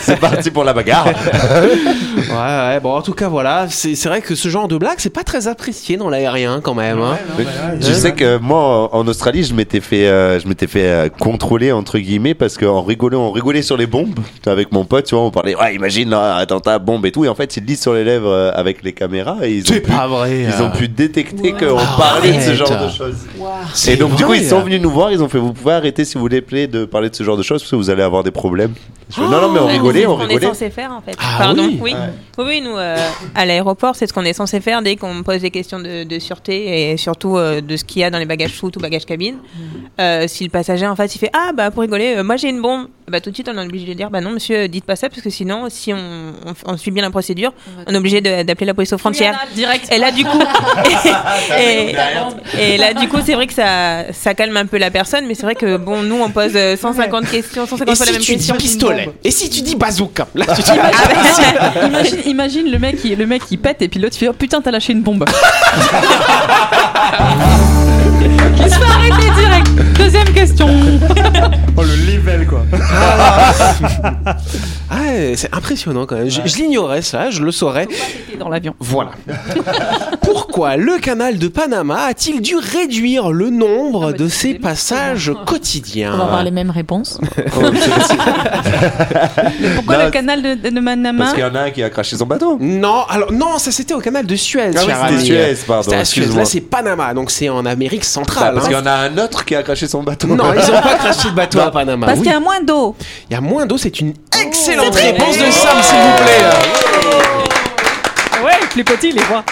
C'est 0.00 0.18
parti 0.20 0.50
pour 0.50 0.64
la 0.64 0.72
bagarre. 0.72 1.08
Ouais, 2.28 2.34
ouais, 2.34 2.80
bon, 2.80 2.94
en 2.94 3.02
tout 3.02 3.14
cas, 3.14 3.28
voilà, 3.28 3.66
c'est 3.70 3.94
c'est 3.94 4.08
vrai 4.08 4.20
que 4.20 4.34
ce 4.34 4.48
genre 4.48 4.68
de 4.68 4.76
blague, 4.76 4.96
c'est 4.98 5.12
pas 5.12 5.24
très 5.24 5.46
apprécié 5.48 5.96
dans 5.96 6.10
l'aérien 6.10 6.60
quand 6.60 6.74
même. 6.74 7.00
hein. 7.00 7.16
Ouais, 7.38 7.44
non, 7.44 7.50
bah, 7.50 7.76
Tu 7.80 7.86
ouais. 7.86 7.94
sais 7.94 8.12
que 8.12 8.38
moi 8.38 8.90
en 8.92 8.98
en 8.98 9.06
Australie 9.08 9.44
je 9.44 9.54
m'étais 9.54 9.80
fait 9.80 10.06
euh, 10.08 10.38
je 10.40 10.46
m'étais 10.48 10.66
fait 10.66 10.86
euh, 10.88 11.08
contrôler 11.08 11.70
entre 11.72 11.98
guillemets 11.98 12.34
parce 12.34 12.56
qu'en 12.58 12.82
rigolant 12.82 13.28
on 13.28 13.32
rigolait 13.32 13.62
sur 13.62 13.76
les 13.76 13.86
bombes 13.86 14.18
avec 14.46 14.72
mon 14.72 14.84
pote 14.84 15.06
tu 15.06 15.14
vois 15.14 15.24
on 15.24 15.30
parlait 15.30 15.54
ouais 15.54 15.74
imagine 15.74 16.10
là 16.10 16.34
attentat 16.36 16.78
bombe 16.78 17.06
et 17.06 17.12
tout 17.12 17.24
et 17.24 17.28
en 17.28 17.34
fait 17.34 17.56
ils 17.56 17.60
le 17.60 17.66
disent 17.66 17.80
sur 17.88 17.94
les 17.94 18.04
lèvres 18.04 18.28
euh, 18.30 18.50
avec 18.54 18.82
les 18.82 18.92
caméras 18.92 19.38
et 19.42 19.52
ils 19.54 19.62
ont 19.62 19.72
C'est 19.74 19.80
pu, 19.80 19.90
pas 19.90 20.06
vrai. 20.06 20.42
ils 20.42 20.62
ont 20.62 20.70
pu 20.70 20.88
détecter 20.88 21.52
qu'on 21.52 21.76
parlait 21.96 22.32
de 22.36 22.40
ce 22.40 22.54
genre 22.54 22.84
de 22.86 22.90
choses 22.90 23.16
C'est 23.72 23.94
et 23.94 23.96
donc 23.96 24.14
du 24.16 24.24
coup 24.26 24.34
ils 24.34 24.44
sont 24.44 24.60
venus 24.60 24.80
nous 24.80 24.90
voir 24.90 25.10
ils 25.10 25.22
ont 25.22 25.28
fait 25.28 25.38
vous 25.38 25.52
pouvez 25.54 25.72
arrêter 25.74 26.04
si 26.04 26.14
vous 26.14 26.20
voulez 26.20 26.42
plaît 26.42 26.66
de 26.66 26.84
parler 26.84 27.08
de 27.08 27.16
ce 27.16 27.22
genre 27.24 27.36
de 27.38 27.42
choses 27.42 27.62
parce 27.62 27.70
que 27.70 27.76
vous 27.76 27.88
allez 27.90 28.02
avoir 28.02 28.22
des 28.24 28.30
problèmes 28.30 28.74
Je 29.08 29.14
fais, 29.16 29.22
non 29.22 29.40
non 29.40 29.50
mais 29.52 29.60
on 29.60 29.66
rigolait 29.66 30.00
c'est 30.00 30.04
ce 30.06 30.10
on 30.10 30.16
qu'on 30.16 30.22
est 30.24 30.26
rigolait 30.26 30.46
censé 30.48 30.70
faire 30.70 30.92
en 30.92 31.00
fait. 31.00 31.16
Ah 31.18 31.36
Pardon. 31.38 31.70
oui. 31.80 31.94
Oui. 32.38 32.60
nous 32.60 32.76
euh, 32.76 32.96
à 33.34 33.46
l'aéroport, 33.46 33.96
c'est 33.96 34.06
ce 34.06 34.12
qu'on 34.12 34.24
est 34.24 34.32
censé 34.32 34.60
faire 34.60 34.82
dès 34.82 34.96
qu'on 34.96 35.14
me 35.14 35.22
pose 35.22 35.40
des 35.40 35.50
questions 35.50 35.80
de, 35.80 36.04
de 36.04 36.18
sûreté 36.18 36.90
et 36.92 36.96
surtout 36.96 37.36
euh, 37.36 37.60
de 37.60 37.76
ce 37.76 37.84
qu'il 37.84 38.02
y 38.02 38.04
a 38.04 38.10
dans 38.10 38.18
les 38.18 38.26
bagages 38.26 38.52
soutes 38.52 38.76
ou 38.76 38.80
bagages 38.80 39.06
cabine. 39.06 39.36
Euh, 40.00 40.26
si 40.28 40.44
le 40.44 40.50
passager 40.50 40.86
en 40.86 40.94
face 40.94 41.14
il 41.16 41.18
fait 41.18 41.30
ah 41.32 41.50
bah 41.56 41.70
pour 41.70 41.82
rigoler, 41.82 42.14
euh, 42.18 42.22
moi 42.24 42.36
j'ai 42.36 42.48
une 42.50 42.60
bombe, 42.62 42.86
bah 43.08 43.20
tout 43.20 43.30
de 43.30 43.34
suite 43.34 43.48
on 43.52 43.58
est 43.58 43.64
obligé 43.64 43.86
de 43.86 43.94
dire 43.94 44.10
bah 44.10 44.20
non 44.20 44.30
monsieur 44.30 44.68
dites 44.68 44.84
pas 44.84 44.94
ça 44.96 45.08
parce 45.08 45.22
que 45.22 45.30
sinon 45.30 45.66
si 45.68 45.92
on, 45.92 45.98
on, 46.46 46.72
on 46.72 46.76
suit 46.76 46.90
bien 46.90 47.02
la 47.02 47.10
procédure, 47.10 47.52
on 47.86 47.92
est 47.94 47.96
obligé 47.96 48.20
de- 48.20 48.42
d'appeler 48.42 48.66
la 48.66 48.74
police 48.74 48.92
aux 48.92 48.98
frontières. 48.98 49.38
direct. 49.54 49.86
Et 49.92 49.98
là, 49.98 50.10
du 50.10 50.24
coup, 50.24 50.38
et, 51.58 51.94
et 52.58 52.76
là, 52.78 52.94
du 52.94 53.08
coup, 53.08 53.18
c'est 53.24 53.34
vrai 53.34 53.46
que 53.46 53.54
ça, 53.54 54.04
ça 54.12 54.34
calme 54.34 54.56
un 54.56 54.66
peu 54.66 54.78
la 54.78 54.90
personne, 54.90 55.26
mais 55.26 55.34
c'est 55.34 55.42
vrai 55.44 55.54
que 55.54 55.76
bon, 55.76 56.02
nous, 56.02 56.20
on 56.22 56.30
pose 56.30 56.52
euh, 56.54 56.76
150 56.76 57.30
questions, 57.30 57.66
150 57.66 57.88
Et 57.88 57.96
fois 57.96 58.06
la 58.06 58.12
si 58.12 58.18
même 58.18 58.22
tu 58.22 58.32
dis 58.32 58.36
question. 58.38 58.56
pistolet 58.56 59.08
Et 59.24 59.30
si 59.30 59.48
tu 59.50 59.62
dis 59.62 59.76
bazooka 59.76 60.26
Là, 60.34 60.46
tu 60.54 60.62
dis 60.62 60.70
imagine, 61.86 62.18
imagine 62.26 62.70
le 62.70 62.78
mec 62.78 62.96
qui 63.00 63.14
le 63.14 63.26
mec 63.26 63.44
qui 63.46 63.56
pète 63.56 63.82
et 63.82 63.88
puis 63.88 64.00
l'autre 64.00 64.16
fait 64.16 64.28
oh 64.28 64.32
putain 64.32 64.60
t'as 64.60 64.70
lâché 64.70 64.92
une 64.92 65.02
bombe. 65.02 65.24
Il 68.60 68.64
se 68.70 68.78
fait 68.78 68.84
arrêter 68.84 69.30
direct. 69.40 69.68
Deuxième 69.96 70.32
question. 70.32 70.68
Oh, 71.76 71.82
le 71.82 71.94
level 72.12 72.46
quoi. 72.46 72.62
Ah, 74.90 74.97
c'est 75.36 75.54
impressionnant 75.54 76.06
quand 76.06 76.16
même. 76.16 76.30
Je, 76.30 76.40
je 76.44 76.56
l'ignorais 76.56 77.02
ça, 77.02 77.30
je 77.30 77.42
le 77.42 77.50
saurais. 77.52 77.86
Dans 78.38 78.48
l'avion? 78.48 78.74
Voilà. 78.78 79.10
Pourquoi 80.22 80.76
le 80.76 80.98
canal 80.98 81.38
de 81.38 81.48
Panama 81.48 82.02
a-t-il 82.08 82.40
dû 82.40 82.56
réduire 82.56 83.30
le 83.30 83.50
nombre 83.50 84.08
Ah 84.08 84.12
bah, 84.12 84.18
de 84.18 84.28
ses 84.28 84.54
passages 84.54 85.32
quotidiens? 85.46 86.12
On 86.14 86.18
va 86.18 86.24
avoir 86.24 86.42
les 86.44 86.50
mêmes 86.50 86.70
réponses. 86.70 87.20
Pourquoi 89.76 89.96
Non, 89.98 90.04
le 90.04 90.10
canal 90.10 90.42
de, 90.42 90.68
de 90.70 90.80
Manama 90.80 91.18
Parce 91.24 91.34
qu'il 91.34 91.42
y 91.42 91.46
en 91.46 91.54
a 91.54 91.60
un 91.60 91.70
qui 91.70 91.82
a 91.82 91.90
craché 91.90 92.16
son 92.16 92.26
bateau. 92.26 92.58
Non, 92.60 93.02
alors 93.08 93.32
non, 93.32 93.58
ça 93.58 93.70
c'était 93.70 93.94
au 93.94 94.00
canal 94.00 94.26
de 94.26 94.36
Suez. 94.36 94.70
Ah 94.76 94.80
oui, 94.86 94.92
c'était. 95.10 95.24
Suez, 95.24 95.54
pardon, 95.66 95.82
C'était 95.84 95.96
à 95.96 96.04
Suez. 96.04 96.26
Là, 96.36 96.44
c'est 96.44 96.60
Panama, 96.60 97.14
donc 97.14 97.30
c'est 97.30 97.48
en 97.48 97.64
Amérique 97.66 98.00
Bah, 98.02 98.06
centrale. 98.06 98.54
parce 98.54 98.66
hein. 98.66 98.68
qu'il 98.68 98.78
y 98.78 98.80
en 98.80 98.86
a 98.86 98.92
un 98.92 99.18
autre 99.18 99.44
qui 99.44 99.54
a 99.54 99.62
craché 99.62 99.88
son 99.88 100.02
bateau. 100.02 100.28
Non, 100.28 100.52
ils 100.52 100.72
n'ont 100.72 100.80
pas 100.82 100.94
craché 100.96 101.30
de 101.30 101.34
bateau 101.34 101.60
à 101.60 101.70
Panama. 101.70 102.06
Parce 102.06 102.18
Oui. 102.18 102.24
qu'il 102.24 102.32
y 102.32 102.36
a 102.36 102.40
moins 102.40 102.60
d'eau. 102.60 102.94
Il 103.30 103.34
y 103.34 103.36
a 103.36 103.40
moins 103.40 103.66
d'eau, 103.66 103.78
c'est 103.78 104.00
une 104.00 104.14
excellente 104.44 104.86
Oh, 104.90 104.94
c'est 104.94 105.07
réponse 105.12 105.38
de 105.38 105.50
Sam, 105.50 105.82
s'il 105.82 105.98
vous 105.98 106.16
plaît. 106.22 106.44
Ouais, 108.44 108.60
les 108.76 108.84
petits, 108.84 109.12
les 109.12 109.22
voix. 109.22 109.42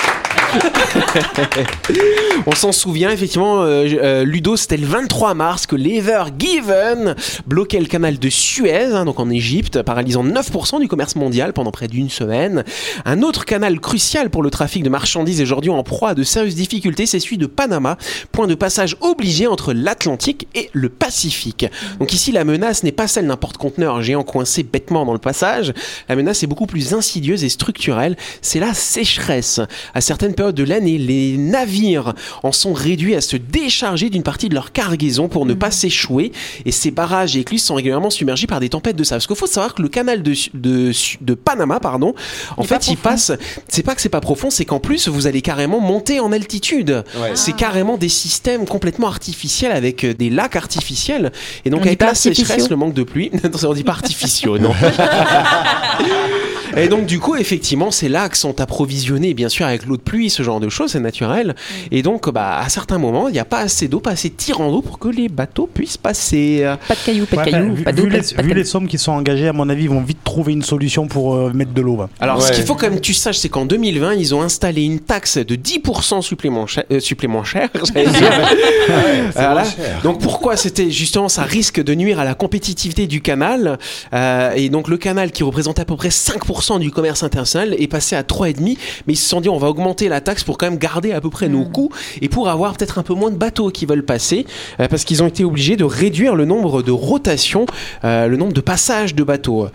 On 2.46 2.52
s'en 2.52 2.72
souvient 2.72 3.10
effectivement, 3.10 3.62
euh, 3.62 3.86
euh, 4.02 4.24
Ludo, 4.24 4.56
c'était 4.56 4.76
le 4.76 4.86
23 4.86 5.34
mars 5.34 5.66
que 5.66 5.76
l'Ever 5.76 6.24
Given 6.38 7.14
bloquait 7.46 7.80
le 7.80 7.86
canal 7.86 8.18
de 8.18 8.28
Suez, 8.28 8.92
hein, 8.92 9.04
donc 9.04 9.20
en 9.20 9.30
Égypte, 9.30 9.82
paralysant 9.82 10.24
9% 10.24 10.80
du 10.80 10.88
commerce 10.88 11.16
mondial 11.16 11.52
pendant 11.52 11.70
près 11.70 11.88
d'une 11.88 12.10
semaine. 12.10 12.64
Un 13.04 13.22
autre 13.22 13.44
canal 13.44 13.80
crucial 13.80 14.30
pour 14.30 14.42
le 14.42 14.50
trafic 14.50 14.82
de 14.82 14.88
marchandises 14.88 15.40
aujourd'hui 15.40 15.70
en 15.70 15.82
proie 15.82 16.10
à 16.10 16.14
de 16.14 16.22
sérieuses 16.22 16.54
difficultés, 16.54 17.06
c'est 17.06 17.20
celui 17.20 17.38
de 17.38 17.46
Panama, 17.46 17.96
point 18.32 18.46
de 18.46 18.54
passage 18.54 18.96
obligé 19.00 19.46
entre 19.46 19.72
l'Atlantique 19.72 20.48
et 20.54 20.70
le 20.72 20.88
Pacifique. 20.88 21.66
Donc 21.98 22.12
ici, 22.12 22.32
la 22.32 22.44
menace 22.44 22.82
n'est 22.82 22.92
pas 22.92 23.08
celle 23.08 23.26
d'un 23.26 23.36
porte-conteneur 23.36 24.02
géant 24.02 24.22
coincé 24.22 24.62
bêtement 24.62 25.04
dans 25.04 25.12
le 25.12 25.18
passage. 25.18 25.72
La 26.08 26.16
menace 26.16 26.42
est 26.42 26.46
beaucoup 26.46 26.66
plus 26.66 26.94
insidieuse 26.94 27.44
et 27.44 27.48
structurelle. 27.48 28.16
C'est 28.40 28.60
la 28.60 28.74
sécheresse. 28.74 29.60
À 29.94 30.00
certaines 30.00 30.34
périodes 30.34 30.45
de 30.52 30.64
l'année, 30.64 30.98
les 30.98 31.36
navires 31.36 32.14
en 32.42 32.52
sont 32.52 32.72
réduits 32.72 33.14
à 33.14 33.20
se 33.20 33.36
décharger 33.36 34.10
d'une 34.10 34.22
partie 34.22 34.48
de 34.48 34.54
leur 34.54 34.72
cargaison 34.72 35.28
pour 35.28 35.46
ne 35.46 35.54
pas 35.54 35.70
s'échouer. 35.70 36.32
Et 36.64 36.72
ces 36.72 36.90
barrages 36.90 37.36
et 37.36 37.40
écluses 37.40 37.64
sont 37.64 37.74
régulièrement 37.74 38.10
submergés 38.10 38.46
par 38.46 38.60
des 38.60 38.68
tempêtes 38.68 38.96
de 38.96 39.04
sable. 39.04 39.18
Parce 39.18 39.26
qu'il 39.26 39.36
faut 39.36 39.46
savoir 39.46 39.74
que 39.74 39.82
le 39.82 39.88
canal 39.88 40.22
de, 40.22 40.34
de, 40.54 40.92
de 41.20 41.34
Panama, 41.34 41.80
pardon, 41.80 42.14
en 42.56 42.62
Il 42.62 42.66
est 42.66 42.68
pas 42.68 42.80
fait, 42.80 42.90
il 42.92 42.96
passe. 42.96 43.32
C'est 43.68 43.82
pas 43.82 43.94
que 43.94 44.00
c'est 44.00 44.08
pas 44.08 44.20
profond, 44.20 44.50
c'est 44.50 44.64
qu'en 44.64 44.80
plus, 44.80 45.08
vous 45.08 45.26
allez 45.26 45.42
carrément 45.42 45.80
monter 45.80 46.20
en 46.20 46.32
altitude. 46.32 47.04
Ouais. 47.16 47.32
C'est 47.34 47.54
carrément 47.54 47.96
des 47.96 48.08
systèmes 48.08 48.66
complètement 48.66 49.08
artificiels 49.08 49.72
avec 49.72 50.04
euh, 50.04 50.14
des 50.14 50.30
lacs 50.30 50.56
artificiels. 50.56 51.32
Et 51.64 51.70
donc, 51.70 51.80
On 51.80 51.86
avec 51.86 52.00
la 52.00 52.14
sécheresse, 52.14 52.70
le 52.70 52.76
manque 52.76 52.94
de 52.94 53.02
pluie. 53.02 53.30
Non, 53.46 53.70
on 53.70 53.74
dit 53.74 53.84
pas 53.84 53.92
artificiaux, 53.92 54.58
non. 54.58 54.72
Et 56.76 56.88
donc, 56.88 57.06
du 57.06 57.18
coup, 57.18 57.36
effectivement, 57.36 57.90
ces 57.90 58.08
lacs 58.08 58.36
sont 58.36 58.60
approvisionnés, 58.60 59.34
bien 59.34 59.48
sûr, 59.48 59.66
avec 59.66 59.86
l'eau 59.86 59.96
de 59.96 60.02
pluie, 60.02 60.30
ce 60.30 60.42
genre 60.42 60.60
de 60.60 60.68
choses, 60.68 60.92
c'est 60.92 61.00
naturel. 61.00 61.54
Et 61.90 62.02
donc, 62.02 62.30
bah, 62.30 62.58
à 62.58 62.68
certains 62.68 62.98
moments, 62.98 63.28
il 63.28 63.32
n'y 63.32 63.38
a 63.38 63.44
pas 63.44 63.58
assez 63.60 63.88
d'eau, 63.88 64.00
pas 64.00 64.10
assez 64.12 64.28
de 64.28 64.34
tirant 64.34 64.70
d'eau 64.70 64.82
pour 64.82 64.98
que 64.98 65.08
les 65.08 65.28
bateaux 65.28 65.66
puissent 65.72 65.96
passer. 65.96 66.62
Pas 66.88 66.94
de 66.94 67.00
cailloux, 67.00 67.26
pas 67.26 67.44
de 67.44 67.50
cailloux, 67.50 67.74
vu 67.74 67.82
pas 67.84 67.92
d'eau, 67.92 68.02
vu 68.04 68.08
pas 68.10 68.16
les, 68.16 68.22
de- 68.22 68.34
pas 68.34 68.42
de 68.42 68.46
vu 68.48 68.54
les 68.54 68.64
sommes 68.64 68.88
qui 68.88 68.98
sont 68.98 69.12
engagées, 69.12 69.48
à 69.48 69.52
mon 69.52 69.68
avis, 69.68 69.84
ils 69.84 69.90
vont 69.90 70.02
vite 70.02 70.22
trouver 70.24 70.52
une 70.52 70.62
solution 70.62 71.06
pour 71.08 71.34
euh, 71.34 71.52
mettre 71.52 71.72
de 71.72 71.80
l'eau. 71.80 72.00
hein. 72.02 72.08
Alors, 72.20 72.42
ce 72.42 72.52
qu'il 72.52 72.64
faut 72.64 72.74
quand 72.74 72.86
même 72.88 72.96
que 72.96 73.00
tu 73.04 73.14
saches, 73.14 73.38
c'est 73.38 73.48
qu'en 73.48 73.64
2020, 73.66 74.14
ils 74.14 74.34
ont 74.34 74.42
installé 74.42 74.82
une 74.82 75.00
taxe 75.00 75.38
de 75.38 75.56
10% 75.56 76.22
supplémentaire, 76.22 76.84
euh, 76.90 77.00
dire. 77.94 78.30
Voilà. 79.34 79.64
Donc, 80.02 80.20
pourquoi 80.20 80.56
c'était 80.56 80.90
justement, 80.90 81.28
ça 81.28 81.42
risque 81.42 81.82
de 81.82 81.94
nuire 81.94 82.18
à 82.20 82.24
la 82.24 82.34
compétitivité 82.34 83.06
du 83.06 83.20
canal. 83.20 83.78
Euh, 84.12 84.52
et 84.56 84.68
donc, 84.68 84.88
le 84.88 84.96
canal 84.96 85.30
qui 85.32 85.42
représente 85.42 85.78
à 85.78 85.84
peu 85.84 85.96
près 85.96 86.08
5% 86.08 86.65
du 86.78 86.90
commerce 86.90 87.22
international 87.22 87.74
est 87.78 87.88
passé 87.88 88.16
à 88.16 88.22
3,5. 88.22 88.76
Mais 89.06 89.12
ils 89.14 89.16
se 89.16 89.28
sont 89.28 89.40
dit, 89.40 89.48
on 89.48 89.58
va 89.58 89.68
augmenter 89.68 90.08
la 90.08 90.20
taxe 90.20 90.44
pour 90.44 90.58
quand 90.58 90.68
même 90.68 90.78
garder 90.78 91.12
à 91.12 91.20
peu 91.20 91.30
près 91.30 91.48
nos 91.48 91.64
coûts 91.64 91.90
et 92.20 92.28
pour 92.28 92.48
avoir 92.48 92.76
peut-être 92.76 92.98
un 92.98 93.02
peu 93.02 93.14
moins 93.14 93.30
de 93.30 93.36
bateaux 93.36 93.70
qui 93.70 93.86
veulent 93.86 94.04
passer. 94.04 94.46
euh, 94.80 94.88
parce 94.88 95.04
qu'ils 95.04 95.22
ont 95.22 95.26
été 95.26 95.44
obligés 95.44 95.76
de 95.76 95.84
réduire 95.84 96.34
le 96.34 96.44
nombre 96.44 96.82
de 96.82 96.90
rotations, 96.90 97.66
euh, 98.04 98.28
le 98.28 98.36
nombre 98.36 98.52
de 98.52 98.60
passages 98.60 99.14
de 99.14 99.24
bateaux. 99.24 99.68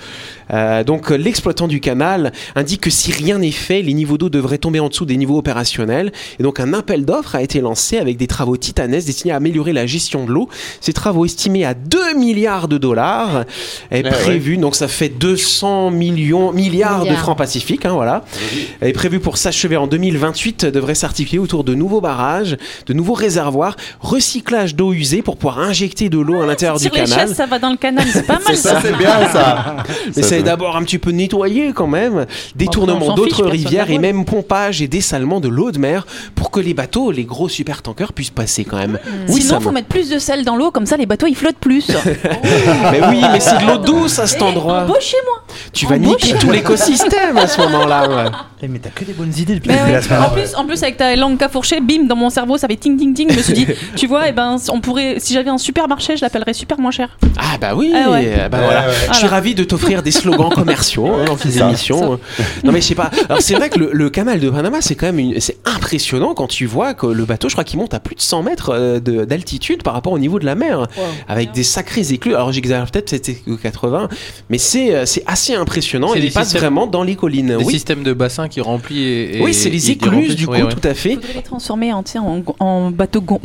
Euh, 0.53 0.83
donc 0.83 1.09
l'exploitant 1.09 1.67
du 1.67 1.79
canal 1.79 2.31
indique 2.55 2.81
que 2.81 2.89
si 2.89 3.11
rien 3.11 3.37
n'est 3.39 3.51
fait, 3.51 3.81
les 3.81 3.93
niveaux 3.93 4.17
d'eau 4.17 4.29
devraient 4.29 4.57
tomber 4.57 4.79
en 4.79 4.89
dessous 4.89 5.05
des 5.05 5.17
niveaux 5.17 5.37
opérationnels. 5.37 6.11
Et 6.39 6.43
donc 6.43 6.59
un 6.59 6.73
appel 6.73 7.05
d'offres 7.05 7.35
a 7.35 7.41
été 7.41 7.61
lancé 7.61 7.97
avec 7.97 8.17
des 8.17 8.27
travaux 8.27 8.57
titanesques 8.57 9.07
destinés 9.07 9.33
à 9.33 9.37
améliorer 9.37 9.73
la 9.73 9.85
gestion 9.85 10.25
de 10.25 10.31
l'eau. 10.31 10.49
Ces 10.81 10.93
travaux 10.93 11.25
estimés 11.25 11.65
à 11.65 11.73
2 11.73 12.15
milliards 12.15 12.67
de 12.67 12.77
dollars 12.77 13.45
est 13.91 14.01
Ouais, 14.03 14.09
prévu, 14.09 14.57
donc 14.57 14.75
ça 14.75 14.87
fait 14.87 15.09
200 15.09 15.91
millions, 15.91 16.51
milliards, 16.51 17.05
de 17.05 17.13
francs 17.15 17.37
pacifiques, 17.37 17.85
hein, 17.85 17.93
voilà. 17.93 18.23
Est 18.81 18.93
prévu 18.93 19.19
pour 19.19 19.37
s'achever 19.37 19.77
en 19.77 19.85
2028, 19.87 20.65
devrait 20.65 20.95
s'articuler 20.95 21.37
autour 21.39 21.63
de 21.63 21.75
nouveaux 21.75 22.01
barrages, 22.01 22.57
de 22.87 22.93
nouveaux 22.93 23.13
réservoirs, 23.13 23.75
recyclage 23.99 24.75
d'eau 24.75 24.93
usée 24.93 25.21
pour 25.21 25.37
pouvoir 25.37 25.59
injecter 25.59 26.09
de 26.09 26.17
l'eau 26.19 26.41
à 26.41 26.45
l'intérieur 26.45 26.77
du 26.77 26.83
Sur 26.85 26.93
les 26.93 27.01
canal. 27.03 27.27
chaises, 27.27 27.35
ça 27.37 27.45
va 27.45 27.59
dans 27.59 27.69
le 27.69 27.77
canal, 27.77 28.05
c'est 28.11 28.25
pas 28.25 28.39
mal 28.45 28.57
ça, 28.57 28.73
ça. 28.73 28.81
c'est 28.81 28.97
bien 28.97 29.31
ça. 29.31 29.75
Mais 30.15 30.23
Ça, 30.23 30.40
c'est 30.41 30.45
d'abord 30.49 30.75
un 30.75 30.83
petit 30.83 30.97
peu 30.97 31.11
nettoyer 31.11 31.71
quand 31.73 31.87
même, 31.87 32.25
détournement 32.55 33.13
d'autres 33.15 33.45
rivières 33.45 33.89
et 33.91 33.97
même 33.99 34.25
pompage 34.25 34.81
et 34.81 34.87
dessalement 34.87 35.39
de 35.39 35.47
l'eau 35.47 35.71
de 35.71 35.79
mer 35.79 36.05
pour 36.35 36.51
que 36.51 36.59
les 36.59 36.73
bateaux, 36.73 37.11
les 37.11 37.23
gros 37.25 37.49
super 37.49 37.81
tankers 37.81 38.13
puissent 38.13 38.29
passer 38.29 38.63
quand 38.63 38.77
même. 38.77 38.99
Oui, 39.29 39.41
Sinon, 39.41 39.55
Sam. 39.55 39.63
faut 39.63 39.71
mettre 39.71 39.87
plus 39.87 40.09
de 40.09 40.19
sel 40.19 40.43
dans 40.43 40.55
l'eau, 40.55 40.71
comme 40.71 40.85
ça 40.85 40.97
les 40.97 41.05
bateaux 41.05 41.27
ils 41.27 41.35
flottent 41.35 41.57
plus. 41.59 41.87
Mais 42.91 43.01
oui, 43.09 43.21
mais 43.31 43.39
c'est 43.39 43.57
de 43.59 43.65
l'eau 43.67 43.77
douce 43.77 44.19
à 44.19 44.27
cet 44.27 44.41
endroit. 44.41 44.83
Embauchez-moi. 44.83 45.43
Tu 45.73 45.85
vas 45.85 45.97
niquer 45.97 46.33
tout 46.39 46.51
l'écosystème 46.51 47.37
à 47.37 47.47
ce 47.47 47.59
moment-là. 47.61 48.09
ouais. 48.09 48.31
Eh, 48.63 48.67
mais 48.67 48.77
t'as 48.79 48.89
que 48.89 49.03
des 49.03 49.13
bonnes 49.13 49.33
idées 49.35 49.55
depuis 49.55 49.69
Mais 49.69 49.75
le 49.75 49.79
début 49.79 49.91
de 49.91 49.95
ouais. 49.95 50.01
la 50.01 50.01
semaine. 50.03 50.21
En 50.23 50.29
plus, 50.29 50.55
en 50.55 50.65
plus 50.65 50.83
avec 50.83 50.97
ta 50.97 51.15
langue 51.15 51.37
cafourchée, 51.37 51.79
bim, 51.81 52.03
dans 52.07 52.15
mon 52.15 52.29
cerveau, 52.29 52.57
ça 52.57 52.67
fait 52.67 52.75
ting 52.75 52.95
ting 52.97 53.13
ting. 53.13 53.31
Je 53.31 53.37
me 53.37 53.41
suis 53.41 53.53
dit, 53.53 53.65
tu 53.95 54.05
vois, 54.07 54.27
et 54.29 54.33
ben, 54.33 54.57
on 54.71 54.79
pourrait, 54.81 55.15
si 55.17 55.33
j'avais 55.33 55.49
un 55.49 55.57
super 55.57 55.87
marché, 55.87 56.15
je 56.15 56.21
l'appellerais 56.21 56.53
super 56.53 56.79
moins 56.79 56.91
cher. 56.91 57.17
Ah 57.39 57.57
bah 57.59 57.71
oui, 57.75 57.91
Ah 57.95 58.11
ouais. 58.11 58.47
bah 58.51 58.59
voilà. 58.63 58.87
ouais. 58.87 58.93
Je 59.11 59.17
suis 59.17 59.27
ravi 59.27 59.55
de 59.55 59.63
t'offrir 59.63 60.03
des 60.03 60.11
slogans 60.11 60.30
commerciaux 60.49 61.07
hein, 61.07 61.25
dans 61.25 61.37
ces 61.37 61.51
ça. 61.51 61.67
émissions. 61.67 62.19
Non 62.63 62.71
mais 62.71 62.81
je 62.81 62.87
sais 62.87 62.95
pas. 62.95 63.09
Alors 63.29 63.41
c'est 63.41 63.55
vrai 63.55 63.69
que 63.69 63.79
le, 63.79 63.89
le 63.91 64.09
canal 64.09 64.39
de 64.39 64.49
Panama 64.49 64.81
c'est 64.81 64.95
quand 64.95 65.07
même 65.07 65.19
une, 65.19 65.39
c'est 65.39 65.57
impressionnant 65.65 66.33
quand 66.33 66.47
tu 66.47 66.65
vois 66.65 66.93
que 66.93 67.05
le 67.07 67.25
bateau, 67.25 67.49
je 67.49 67.53
crois 67.55 67.63
qu'il 67.63 67.79
monte 67.79 67.93
à 67.93 67.99
plus 67.99 68.15
de 68.15 68.21
100 68.21 68.43
mètres 68.43 68.69
euh, 68.73 68.99
de- 68.99 69.25
d'altitude 69.25 69.83
par 69.83 69.93
rapport 69.93 70.13
au 70.13 70.19
niveau 70.19 70.39
de 70.39 70.45
la 70.45 70.55
mer, 70.55 70.87
avec 71.27 71.51
des 71.51 71.63
sacrés 71.63 72.11
éclus. 72.13 72.35
Alors 72.35 72.51
j'exagère 72.51 72.89
peut-être, 72.89 73.09
c'était 73.09 73.33
que 73.33 73.51
80, 73.51 74.09
mais 74.49 74.57
c'est 74.57 74.93
euh, 74.95 75.05
c'est 75.05 75.23
assez 75.27 75.53
impressionnant. 75.55 76.13
Il 76.13 76.31
passe 76.31 76.45
systèmes- 76.49 76.61
vraiment 76.61 76.87
dans 76.87 77.03
les 77.03 77.15
collines. 77.15 77.47
Des 77.57 77.63
Oui, 77.63 77.73
systèmes 77.73 78.03
de 78.03 78.13
bassin 78.13 78.47
qui 78.47 78.61
remplit 78.61 79.01
et. 79.03 79.37
et- 79.39 79.41
oui, 79.43 79.53
c'est 79.53 79.69
les 79.69 79.91
écluses 79.91 80.35
du 80.35 80.45
coup, 80.47 80.53
ouais. 80.53 80.67
tout 80.69 80.87
à 80.87 80.93
fait. 80.93 81.15
Faudrait 81.15 81.33
les 81.35 81.41
transformer 81.41 81.93
en, 81.93 82.03
en, 82.17 82.43
en 82.59 82.91
bateau 82.91 83.21
gon- 83.21 83.39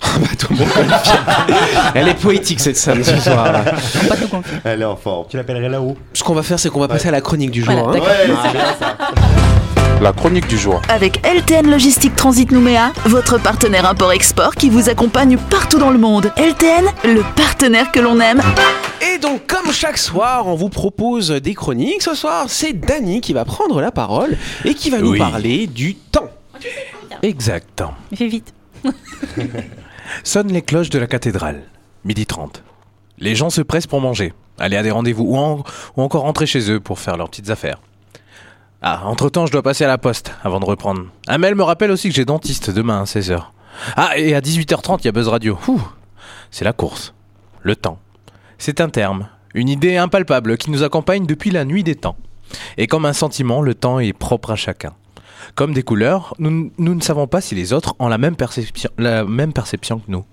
Bateau 0.20 0.48
montgolfière. 0.50 1.46
Elle 1.94 2.08
est 2.08 2.14
poétique 2.14 2.60
cette 2.60 2.76
scène 2.76 3.02
ce 3.02 3.16
soir. 3.18 3.52
là. 3.52 3.64
Elle 4.64 4.82
est 4.82 4.84
en 4.86 4.96
forme. 4.96 5.26
Tu 5.28 5.36
l'appellerais 5.36 5.68
là-haut. 5.68 5.96
Ce 6.12 6.22
qu'on 6.22 6.34
va 6.34 6.42
faire, 6.42 6.58
c'est 6.58 6.68
qu'on 6.70 6.80
va 6.80 6.88
passer 6.88 7.08
à 7.08 7.12
la 7.12 7.20
chronique 7.20 7.50
du 7.50 7.62
jour. 7.62 7.74
Voilà, 7.74 7.88
hein. 7.88 7.92
d'accord. 7.92 8.08
Ouais, 8.08 8.36
c'est 8.44 8.52
bien 8.52 8.74
ça. 8.78 8.96
La 10.02 10.12
chronique 10.12 10.46
du 10.46 10.58
jour. 10.58 10.82
Avec 10.90 11.22
LTN 11.26 11.70
Logistique 11.70 12.14
Transit 12.14 12.52
Nouméa, 12.52 12.92
votre 13.06 13.40
partenaire 13.40 13.86
import-export 13.88 14.54
qui 14.54 14.68
vous 14.68 14.90
accompagne 14.90 15.38
partout 15.38 15.78
dans 15.78 15.90
le 15.90 15.96
monde. 15.96 16.30
LTN, 16.36 16.84
le 17.04 17.22
partenaire 17.34 17.90
que 17.92 18.00
l'on 18.00 18.20
aime. 18.20 18.42
Et 19.00 19.16
donc, 19.16 19.46
comme 19.46 19.72
chaque 19.72 19.96
soir, 19.96 20.48
on 20.48 20.54
vous 20.54 20.68
propose 20.68 21.30
des 21.30 21.54
chroniques. 21.54 22.02
Ce 22.02 22.14
soir, 22.14 22.44
c'est 22.48 22.74
Dany 22.74 23.22
qui 23.22 23.32
va 23.32 23.46
prendre 23.46 23.80
la 23.80 23.90
parole 23.90 24.36
et 24.66 24.74
qui 24.74 24.90
va 24.90 24.98
nous 24.98 25.16
parler 25.16 25.66
du 25.66 25.94
temps. 25.94 26.28
Exact. 27.22 27.82
Mais 28.10 28.18
fais 28.18 28.28
vite. 28.28 28.52
Sonnent 30.24 30.52
les 30.52 30.62
cloches 30.62 30.90
de 30.90 30.98
la 30.98 31.06
cathédrale. 31.06 31.62
Midi 32.04 32.26
30. 32.26 32.62
Les 33.18 33.34
gens 33.34 33.50
se 33.50 33.62
pressent 33.62 33.86
pour 33.86 34.00
manger, 34.00 34.32
aller 34.58 34.76
à 34.76 34.82
des 34.82 34.90
rendez-vous 34.90 35.24
ou, 35.24 35.36
en- 35.36 35.64
ou 35.96 36.02
encore 36.02 36.22
rentrer 36.22 36.46
chez 36.46 36.70
eux 36.70 36.80
pour 36.80 36.98
faire 36.98 37.16
leurs 37.16 37.28
petites 37.30 37.50
affaires. 37.50 37.80
Ah, 38.82 39.02
entre-temps, 39.06 39.46
je 39.46 39.52
dois 39.52 39.62
passer 39.62 39.84
à 39.84 39.88
la 39.88 39.98
poste 39.98 40.32
avant 40.44 40.60
de 40.60 40.64
reprendre. 40.66 41.06
Un 41.26 41.38
mail 41.38 41.54
me 41.54 41.62
rappelle 41.62 41.90
aussi 41.90 42.08
que 42.08 42.14
j'ai 42.14 42.24
dentiste 42.26 42.70
demain 42.70 43.00
à 43.00 43.04
16h. 43.04 43.40
Ah, 43.96 44.16
et 44.18 44.34
à 44.34 44.40
18h30, 44.40 44.98
il 45.02 45.06
y 45.06 45.08
a 45.08 45.12
Buzz 45.12 45.28
Radio. 45.28 45.58
C'est 46.50 46.64
la 46.64 46.72
course. 46.72 47.14
Le 47.62 47.74
temps. 47.74 47.98
C'est 48.58 48.80
un 48.80 48.88
terme, 48.88 49.28
une 49.54 49.68
idée 49.68 49.96
impalpable 49.96 50.56
qui 50.56 50.70
nous 50.70 50.82
accompagne 50.82 51.26
depuis 51.26 51.50
la 51.50 51.64
nuit 51.64 51.82
des 51.82 51.94
temps. 51.96 52.16
Et 52.76 52.86
comme 52.86 53.06
un 53.06 53.12
sentiment, 53.12 53.60
le 53.60 53.74
temps 53.74 53.98
est 53.98 54.12
propre 54.12 54.52
à 54.52 54.56
chacun. 54.56 54.92
Comme 55.54 55.72
des 55.72 55.82
couleurs, 55.82 56.34
nous, 56.38 56.70
ne 56.78 57.00
savons 57.00 57.26
pas 57.26 57.40
si 57.40 57.54
les 57.54 57.72
autres 57.72 57.94
ont 57.98 58.08
la 58.08 58.18
même 58.18 58.36
perception, 58.36 58.90
la 58.98 59.24
même 59.24 59.52
perception 59.52 59.98
que 59.98 60.10
nous. 60.10 60.24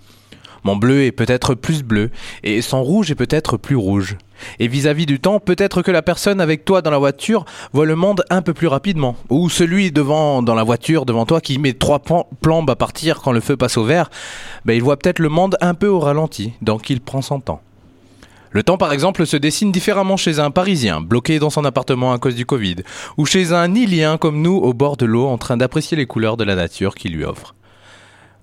Mon 0.63 0.77
bleu 0.77 1.03
est 1.03 1.12
peut-être 1.12 1.55
plus 1.55 1.84
bleu, 1.84 2.10
et 2.41 2.62
son 2.62 2.84
rouge 2.84 3.12
est 3.12 3.15
peut-être 3.15 3.58
plus 3.58 3.75
rouge. 3.75 4.17
Et 4.60 4.70
vis-à-vis 4.70 5.05
du 5.05 5.20
temps, 5.20 5.39
peut-être 5.39 5.82
que 5.82 5.91
la 5.91 6.01
personne 6.01 6.39
avec 6.39 6.63
toi 6.63 6.82
dans 6.82 6.91
la 6.91 6.98
voiture 6.98 7.43
voit 7.74 7.86
le 7.86 7.96
monde 7.96 8.24
un 8.29 8.41
peu 8.41 8.53
plus 8.53 8.67
rapidement. 8.67 9.17
Ou 9.29 9.50
celui 9.50 9.91
devant, 9.91 10.41
dans 10.41 10.55
la 10.55 10.63
voiture 10.63 11.05
devant 11.05 11.25
toi 11.25 11.41
qui 11.41 11.60
met 11.60 11.74
trois 11.74 12.01
plombes 12.41 12.70
à 12.70 12.77
partir 12.77 13.22
quand 13.22 13.34
le 13.34 13.41
feu 13.41 13.58
passe 13.58 13.77
au 13.77 13.84
vert, 13.84 14.10
ben 14.63 14.74
il 14.74 14.82
voit 14.82 14.98
peut-être 14.98 15.20
le 15.20 15.29
monde 15.29 15.58
un 15.60 15.74
peu 15.74 15.88
au 15.88 16.00
ralenti, 16.00 16.53
donc 16.62 16.89
il 16.89 17.01
prend 17.01 17.22
son 17.22 17.41
temps. 17.41 17.62
Le 18.53 18.62
temps, 18.62 18.77
par 18.77 18.93
exemple, 18.93 19.25
se 19.25 19.36
dessine 19.36 19.72
différemment 19.72 20.15
chez 20.15 20.38
un 20.38 20.51
Parisien, 20.51 21.01
bloqué 21.01 21.39
dans 21.39 21.50
son 21.50 21.65
appartement 21.65 22.13
à 22.13 22.19
cause 22.19 22.36
du 22.36 22.45
Covid, 22.45 22.75
ou 23.17 23.25
chez 23.25 23.51
un 23.51 23.74
Ilien 23.74 24.19
comme 24.19 24.43
nous, 24.43 24.55
au 24.55 24.75
bord 24.75 24.95
de 24.95 25.07
l'eau, 25.07 25.25
en 25.25 25.39
train 25.39 25.57
d'apprécier 25.57 25.98
les 25.98 26.05
couleurs 26.05 26.38
de 26.38 26.43
la 26.43 26.53
nature 26.53 26.93
qui 26.93 27.10
lui 27.10 27.25
offre. 27.25 27.55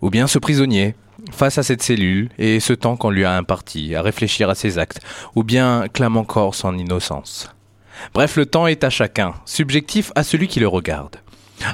Ou 0.03 0.11
bien 0.11 0.27
ce 0.27 0.41
prisonnier, 0.41 0.97
face 1.31 1.59
à 1.59 1.63
cette 1.63 1.85
cellule, 1.85 2.29
et 2.39 2.59
ce 2.59 2.73
temps 2.73 2.97
qu'on 2.97 3.11
lui 3.11 3.25
a 3.25 3.37
imparti, 3.37 3.95
à 3.95 4.03
réfléchir 4.03 4.51
à 4.51 4.57
ses 4.57 4.79
actes, 4.79 5.01
ou 5.37 5.45
bien 5.45 5.85
clame 5.93 6.17
encore 6.17 6.57
son 6.57 6.77
innocence. 6.77 7.49
Bref, 8.13 8.35
le 8.35 8.47
temps 8.47 8.67
est 8.67 8.83
à 8.83 8.91
chacun, 8.91 9.35
subjectif 9.45 10.11
à 10.17 10.25
celui 10.25 10.49
qui 10.49 10.59
le 10.59 10.67
regarde. 10.67 11.19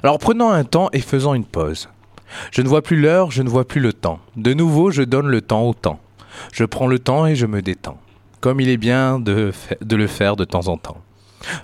Alors 0.02 0.18
prenons 0.18 0.50
un 0.50 0.64
temps 0.64 0.90
et 0.92 1.00
faisons 1.00 1.32
une 1.32 1.46
pause. 1.46 1.88
Je 2.50 2.60
ne 2.60 2.68
vois 2.68 2.82
plus 2.82 3.00
l'heure, 3.00 3.30
je 3.30 3.42
ne 3.42 3.48
vois 3.48 3.66
plus 3.66 3.80
le 3.80 3.94
temps. 3.94 4.18
De 4.36 4.52
nouveau, 4.52 4.90
je 4.90 5.02
donne 5.02 5.28
le 5.28 5.40
temps 5.40 5.62
au 5.62 5.72
temps. 5.72 6.00
Je 6.52 6.64
prends 6.64 6.86
le 6.86 6.98
temps 6.98 7.26
et 7.26 7.34
je 7.34 7.46
me 7.46 7.62
détends 7.62 7.98
comme 8.46 8.60
il 8.60 8.68
est 8.68 8.76
bien 8.76 9.18
de, 9.18 9.50
le 9.90 10.06
faire 10.06 10.36
de 10.36 10.44
temps 10.44 10.68
en 10.68 10.76
temps. 10.76 10.98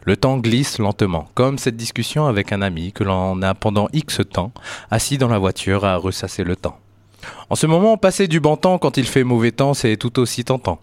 Le 0.03 0.17
temps 0.17 0.39
glisse 0.39 0.79
lentement, 0.79 1.29
comme 1.35 1.57
cette 1.57 1.77
discussion 1.77 2.27
avec 2.27 2.51
un 2.51 2.61
ami 2.61 2.91
que 2.91 3.05
l'on 3.05 3.41
a 3.41 3.55
pendant 3.55 3.87
X 3.93 4.19
temps, 4.29 4.51
assis 4.91 5.17
dans 5.17 5.29
la 5.29 5.39
voiture 5.39 5.85
à 5.85 5.95
ressasser 5.95 6.43
le 6.43 6.57
temps. 6.57 6.81
En 7.51 7.55
ce 7.55 7.69
moment, 7.69 7.97
passer 7.97 8.27
du 8.27 8.41
bon 8.41 8.57
temps 8.57 8.79
quand 8.79 8.97
il 8.97 9.07
fait 9.07 9.23
mauvais 9.23 9.53
temps, 9.53 9.75
c'est 9.75 9.97
tout 9.97 10.19
aussi 10.19 10.43
tentant. 10.43 10.81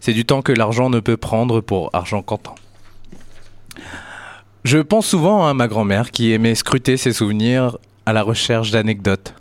C'est 0.00 0.12
du 0.12 0.26
temps 0.26 0.42
que 0.42 0.52
l'argent 0.52 0.90
ne 0.90 1.00
peut 1.00 1.16
prendre 1.16 1.62
pour 1.62 1.88
argent 1.94 2.20
comptant. 2.20 2.56
Je 4.64 4.76
pense 4.80 5.06
souvent 5.06 5.46
à 5.46 5.54
ma 5.54 5.66
grand-mère 5.66 6.10
qui 6.10 6.30
aimait 6.32 6.56
scruter 6.56 6.98
ses 6.98 7.14
souvenirs 7.14 7.78
à 8.04 8.12
la 8.12 8.22
recherche 8.22 8.70
d'anecdotes. 8.70 9.32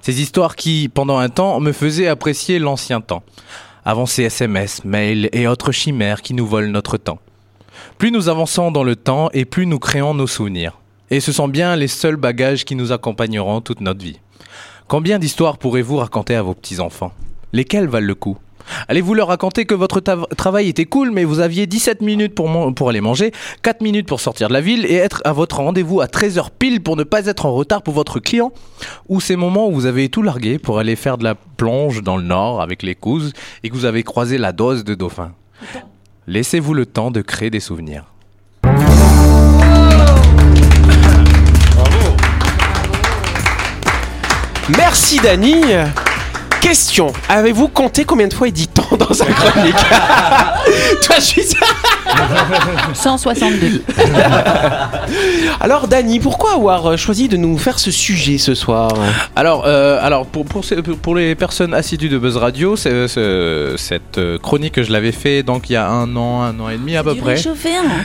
Ces 0.00 0.20
histoires 0.22 0.54
qui, 0.54 0.88
pendant 0.88 1.18
un 1.18 1.28
temps, 1.28 1.58
me 1.58 1.72
faisaient 1.72 2.06
apprécier 2.06 2.60
l'ancien 2.60 3.00
temps 3.00 3.24
avant 3.86 4.04
SMS, 4.04 4.84
mails 4.84 5.28
et 5.32 5.46
autres 5.46 5.70
chimères 5.70 6.20
qui 6.20 6.34
nous 6.34 6.44
volent 6.44 6.72
notre 6.72 6.96
temps. 6.96 7.20
Plus 7.98 8.10
nous 8.10 8.28
avançons 8.28 8.72
dans 8.72 8.82
le 8.82 8.96
temps 8.96 9.30
et 9.32 9.44
plus 9.44 9.64
nous 9.64 9.78
créons 9.78 10.12
nos 10.12 10.26
souvenirs. 10.26 10.80
Et 11.10 11.20
ce 11.20 11.30
sont 11.30 11.46
bien 11.46 11.76
les 11.76 11.86
seuls 11.86 12.16
bagages 12.16 12.64
qui 12.64 12.74
nous 12.74 12.90
accompagneront 12.90 13.60
toute 13.60 13.80
notre 13.80 14.02
vie. 14.02 14.18
Combien 14.88 15.20
d'histoires 15.20 15.56
pourrez-vous 15.56 15.98
raconter 15.98 16.34
à 16.34 16.42
vos 16.42 16.54
petits-enfants? 16.54 17.12
Lesquelles 17.52 17.86
valent 17.86 18.08
le 18.08 18.16
coup? 18.16 18.36
Allez-vous 18.88 19.14
leur 19.14 19.28
raconter 19.28 19.64
que 19.64 19.74
votre 19.74 20.00
travail 20.00 20.68
était 20.68 20.84
cool, 20.84 21.10
mais 21.10 21.24
vous 21.24 21.40
aviez 21.40 21.66
17 21.66 22.02
minutes 22.02 22.34
pour, 22.34 22.88
aller 22.88 23.00
manger, 23.00 23.32
4 23.62 23.80
minutes 23.80 24.06
pour 24.06 24.20
sortir 24.20 24.48
de 24.48 24.52
la 24.52 24.60
ville 24.60 24.84
et 24.86 24.94
être 24.94 25.22
à 25.24 25.32
votre 25.32 25.56
rendez-vous 25.58 26.00
à 26.00 26.06
13h 26.06 26.48
pile 26.58 26.82
pour 26.82 26.96
ne 26.96 27.04
pas 27.04 27.26
être 27.26 27.46
en 27.46 27.52
retard 27.52 27.82
pour 27.82 27.94
votre 27.94 28.20
client? 28.20 28.52
Ou 29.08 29.20
ces 29.20 29.36
moments 29.36 29.68
où 29.68 29.72
vous 29.72 29.86
avez 29.86 30.08
tout 30.08 30.22
largué 30.22 30.58
pour 30.58 30.78
aller 30.78 30.96
faire 30.96 31.18
de 31.18 31.24
la 31.24 31.34
plonge 31.34 32.02
dans 32.02 32.16
le 32.16 32.24
nord 32.24 32.60
avec 32.60 32.82
les 32.82 32.94
couzes 32.94 33.32
et 33.62 33.70
que 33.70 33.74
vous 33.74 33.84
avez 33.84 34.02
croisé 34.02 34.38
la 34.38 34.52
dose 34.52 34.84
de 34.84 34.94
dauphin? 34.94 35.32
Laissez-vous 36.26 36.74
le 36.74 36.86
temps 36.86 37.10
de 37.10 37.22
créer 37.22 37.50
des 37.50 37.60
souvenirs. 37.60 38.04
Merci 44.68 45.20
Dany. 45.20 45.62
Question, 46.60 47.12
avez-vous 47.28 47.68
compté 47.68 48.04
combien 48.04 48.26
de 48.28 48.34
fois 48.34 48.48
il 48.48 48.52
dit 48.52 48.68
temps 48.68 48.96
dans 48.96 49.12
sa 49.12 49.24
chronique? 49.26 49.76
Toi, 51.02 51.16
je 51.16 51.24
suis 51.24 51.42
162. 52.94 53.82
Alors 55.60 55.88
Dany, 55.88 56.20
pourquoi 56.20 56.52
avoir 56.54 56.96
choisi 56.98 57.28
de 57.28 57.36
nous 57.36 57.58
faire 57.58 57.78
ce 57.78 57.90
sujet 57.90 58.38
ce 58.38 58.54
soir? 58.54 58.90
Alors, 59.34 59.64
euh, 59.66 59.98
alors 60.00 60.26
pour, 60.26 60.44
pour, 60.44 61.14
les 61.14 61.34
personnes 61.34 61.74
assidues 61.74 62.08
de 62.08 62.18
Buzz 62.18 62.36
Radio, 62.36 62.76
c'est- 62.76 63.08
c'est- 63.08 63.76
cette 63.76 64.18
euh, 64.18 64.38
chronique, 64.38 64.82
je 64.82 64.90
l'avais 64.92 65.12
fait 65.12 65.42
donc 65.42 65.68
il 65.70 65.74
y 65.74 65.76
a 65.76 65.88
un 65.88 66.14
an, 66.16 66.42
un 66.42 66.58
an 66.60 66.68
et 66.68 66.76
demi 66.76 66.96
à 66.96 67.02
peu 67.02 67.14
près. 67.14 67.36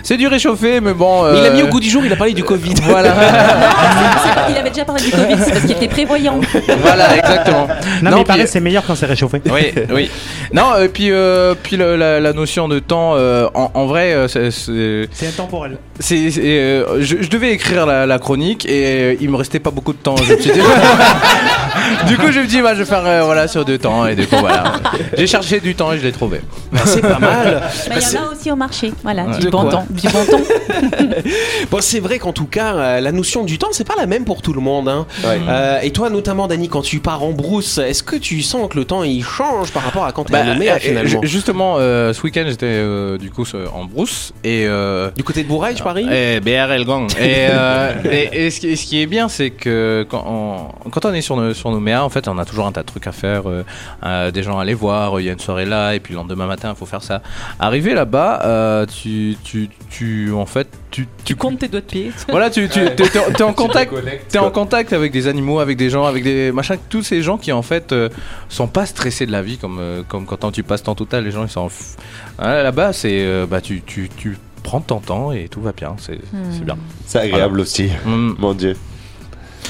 C'est 0.03 0.17
du 0.17 0.27
réchauffé, 0.27 0.79
mais 0.81 0.93
bon. 0.93 1.23
Mais 1.31 1.39
Il 1.39 1.45
a 1.45 1.49
mis 1.51 1.61
euh, 1.61 1.65
au 1.65 1.67
goût 1.67 1.79
du 1.79 1.89
jour, 1.89 2.03
il 2.05 2.11
a 2.11 2.15
parlé 2.15 2.33
du 2.33 2.43
Covid. 2.43 2.73
Voilà, 2.83 3.13
Il 4.49 4.57
avait 4.57 4.69
déjà 4.69 4.83
parlé 4.85 5.03
du 5.03 5.11
Covid, 5.11 5.35
c'est 5.39 5.51
parce 5.51 5.61
qu'il 5.61 5.71
était 5.71 5.87
prévoyant. 5.87 6.39
voilà, 6.81 7.15
exactement. 7.17 7.67
Non, 8.01 8.11
mais 8.11 8.21
il 8.21 8.25
paraît 8.25 8.43
que 8.43 8.49
c'est 8.49 8.59
meilleur 8.59 8.83
quand 8.85 8.95
c'est 8.95 9.05
réchauffé. 9.05 9.41
oui, 9.51 9.71
oui. 9.93 10.09
Non, 10.53 10.77
et 10.81 10.89
puis, 10.89 11.11
euh, 11.11 11.53
puis 11.61 11.77
le- 11.77 11.95
la, 11.95 12.19
la 12.19 12.33
notion 12.33 12.67
de 12.67 12.79
temps, 12.79 13.13
euh, 13.15 13.47
en, 13.53 13.71
en 13.73 13.85
vrai, 13.91 14.13
euh, 14.13 14.27
c'est- 14.27 14.49
c'est. 14.51 15.07
C'est 15.11 15.27
intemporel. 15.27 15.77
c'est- 15.99 16.31
c'est, 16.31 16.41
euh, 16.43 17.01
je, 17.01 17.17
je 17.21 17.29
devais 17.29 17.51
écrire 17.53 17.85
la, 17.85 18.05
la 18.05 18.17
chronique 18.19 18.65
et 18.65 18.85
euh, 19.13 19.15
il 19.21 19.29
me 19.29 19.35
restait 19.37 19.59
pas 19.59 19.71
beaucoup 19.71 19.93
de 19.93 19.97
temps. 19.99 20.15
Je 20.17 20.33
me 20.33 20.39
suis 20.39 20.51
dit- 20.51 20.59
du 22.07 22.17
coup, 22.17 22.31
je 22.31 22.39
me 22.39 22.47
dis, 22.47 22.61
bah, 22.61 22.73
je 22.73 22.79
vais 22.79 22.85
faire 22.85 23.05
euh, 23.05 23.21
voilà, 23.23 23.47
sur 23.47 23.63
deux 23.65 23.77
temps. 23.77 24.05
Et 24.07 24.15
du 24.15 24.25
coup, 24.27 24.37
voilà. 24.39 24.73
J'ai 25.17 25.27
cherché 25.27 25.59
du 25.59 25.75
temps 25.75 25.91
et 25.93 25.99
je 25.99 26.03
l'ai 26.03 26.11
trouvé. 26.11 26.41
Bah, 26.71 26.79
c'est 26.85 27.01
pas 27.01 27.19
mal. 27.19 27.61
Bah, 27.89 27.95
il 27.95 28.13
y 28.13 28.17
en 28.17 28.23
a 28.29 28.31
aussi 28.33 28.40
au 28.49 28.55
marché. 28.55 28.93
Voilà, 29.03 29.25
Ouais. 29.25 29.37
du 29.39 29.49
bon 29.49 29.69
temps. 29.69 29.85
Du 29.89 30.07
bon 30.07 30.25
temps. 30.25 30.39
Bon, 31.69 31.77
c'est 31.81 31.99
vrai 31.99 32.19
qu'en 32.19 32.33
tout 32.33 32.45
cas, 32.45 32.73
euh, 32.75 32.99
la 33.01 33.11
notion 33.11 33.43
du 33.43 33.57
temps, 33.57 33.67
c'est 33.71 33.87
pas 33.87 33.95
la 33.97 34.05
même 34.07 34.25
pour 34.25 34.41
tout 34.41 34.53
le 34.53 34.61
monde. 34.61 34.89
hein. 34.89 35.05
Euh, 35.25 35.79
et 35.81 35.91
toi, 35.91 36.09
notamment, 36.09 36.47
Dany, 36.47 36.69
quand 36.69 36.81
tu 36.81 36.99
pars 36.99 37.23
en 37.23 37.31
brousse, 37.31 37.77
est-ce 37.77 38.03
que 38.03 38.15
tu 38.15 38.41
sens 38.41 38.69
que 38.69 38.77
le 38.77 38.85
temps 38.85 39.03
il 39.03 39.23
change 39.23 39.71
par 39.71 39.83
rapport 39.83 40.05
à 40.05 40.11
quand 40.11 40.23
t'es 40.23 40.33
Bah, 40.33 40.39
à 40.39 40.43
Nouméa, 40.53 40.75
euh, 40.75 40.79
finalement 40.79 41.21
ju- 41.21 41.27
justement, 41.27 41.75
euh, 41.77 42.13
ce 42.13 42.21
week-end, 42.23 42.43
j'étais 42.47 42.65
euh, 42.67 43.17
du 43.17 43.29
coup 43.29 43.45
en 43.73 43.85
brousse 43.85 44.33
et. 44.43 44.65
euh, 44.67 45.09
Du 45.15 45.23
côté 45.23 45.43
de 45.43 45.47
Bourraille, 45.47 45.75
je 45.77 45.83
parie 45.83 46.07
Et 46.11 46.39
BRL 46.39 46.85
Gang. 46.85 47.09
Et, 47.19 47.47
euh, 47.49 47.91
et, 48.09 48.45
et 48.45 48.49
ce, 48.51 48.59
qui, 48.59 48.67
et 48.69 48.75
ce 48.75 48.85
qui 48.85 49.01
est 49.01 49.05
bien, 49.05 49.27
c'est 49.29 49.49
que 49.51 50.05
quand 50.09 50.23
on, 50.27 50.89
quand 50.89 51.05
on 51.05 51.13
est 51.13 51.21
sur, 51.21 51.35
nos- 51.35 51.53
sur 51.53 51.69
Nouméa, 51.71 52.03
en 52.03 52.09
fait, 52.09 52.27
on 52.27 52.37
a 52.37 52.45
toujours 52.45 52.65
un 52.67 52.71
tas 52.71 52.81
de 52.81 52.87
trucs 52.87 53.07
à 53.07 53.11
faire, 53.11 53.43
euh, 53.49 53.63
euh, 54.05 54.31
des 54.31 54.43
gens 54.43 54.57
à 54.57 54.63
aller 54.63 54.73
voir, 54.73 55.19
il 55.19 55.25
y 55.25 55.29
a 55.29 55.33
une 55.33 55.39
soirée 55.39 55.65
là, 55.65 55.93
et 55.93 55.99
puis 55.99 56.13
le 56.13 56.19
lendemain 56.19 56.45
matin, 56.47 56.71
il 56.75 56.77
faut 56.77 56.85
faire 56.85 57.03
ça. 57.03 57.21
Arrivé 57.59 57.93
là-bas, 57.93 58.30
euh, 58.43 58.85
tu, 58.85 59.35
tu, 59.43 59.69
tu, 59.89 60.31
en 60.31 60.45
fait, 60.45 60.67
tu, 60.91 61.07
tu 61.25 61.35
Compte 61.35 61.59
tes 61.59 61.67
doigts 61.67 61.81
de 61.81 61.85
pied. 61.85 62.11
voilà, 62.29 62.49
tu, 62.49 62.67
tu 62.69 62.79
t'es, 62.95 62.95
t'es- 62.95 63.31
t'es 63.33 63.43
en 63.43 63.53
contact, 63.53 63.93
t'es 64.29 64.37
en 64.37 64.51
contact 64.51 64.93
avec 64.93 65.11
des 65.11 65.27
animaux, 65.27 65.59
avec 65.59 65.77
des 65.77 65.89
gens, 65.89 66.05
avec 66.05 66.23
des 66.23 66.51
machins, 66.51 66.77
tous 66.89 67.03
ces 67.03 67.21
gens 67.21 67.37
qui 67.37 67.51
en 67.51 67.61
fait 67.61 67.91
euh, 67.91 68.09
sont 68.49 68.67
pas 68.67 68.85
stressés 68.85 69.25
de 69.25 69.31
la 69.31 69.41
vie 69.41 69.57
comme 69.57 69.77
euh, 69.79 70.03
comme 70.07 70.25
quand 70.25 70.51
tu 70.51 70.63
passes 70.63 70.83
ton 70.83 70.95
total, 70.95 71.23
les 71.25 71.31
gens 71.31 71.43
ils 71.43 71.49
s'en 71.49 71.67
f- 71.67 71.95
Ah, 72.39 72.61
Là-bas, 72.63 72.93
c'est 72.93 73.21
euh, 73.25 73.45
bah 73.49 73.61
tu, 73.61 73.81
tu, 73.85 74.09
tu 74.17 74.37
prends 74.63 74.81
ton 74.81 74.99
temps 74.99 75.31
et 75.31 75.47
tout 75.49 75.61
va 75.61 75.71
bien, 75.71 75.95
c'est 75.97 76.19
c'est 76.51 76.63
bien. 76.63 76.77
C'est 77.05 77.19
agréable 77.19 77.59
aussi. 77.59 77.89
Mm. 78.05 78.33
Mon 78.39 78.53
dieu. 78.53 78.75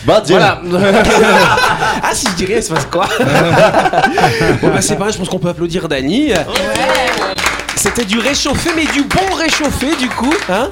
Bon 0.06 0.22
Dieu. 0.24 0.36
Voilà. 0.38 0.62
Ah, 2.04 2.14
si 2.16 2.26
je 2.32 2.36
dirais, 2.36 2.56
il 2.58 2.64
se 2.64 2.74
passe 2.74 2.86
quoi 2.86 3.06
Bon, 4.62 4.70
bah, 4.70 4.82
c'est 4.82 4.96
pareil, 4.96 5.14
je 5.14 5.20
pense 5.20 5.30
qu'on 5.30 5.38
peut 5.40 5.50
applaudir 5.50 5.88
Dany. 5.88 6.32
C'était 7.82 8.06
du 8.06 8.20
réchauffé, 8.20 8.70
mais 8.76 8.86
du 8.86 9.02
bon 9.04 9.34
réchauffé, 9.36 9.96
du 9.96 10.08
coup. 10.10 10.32
Hein 10.50 10.70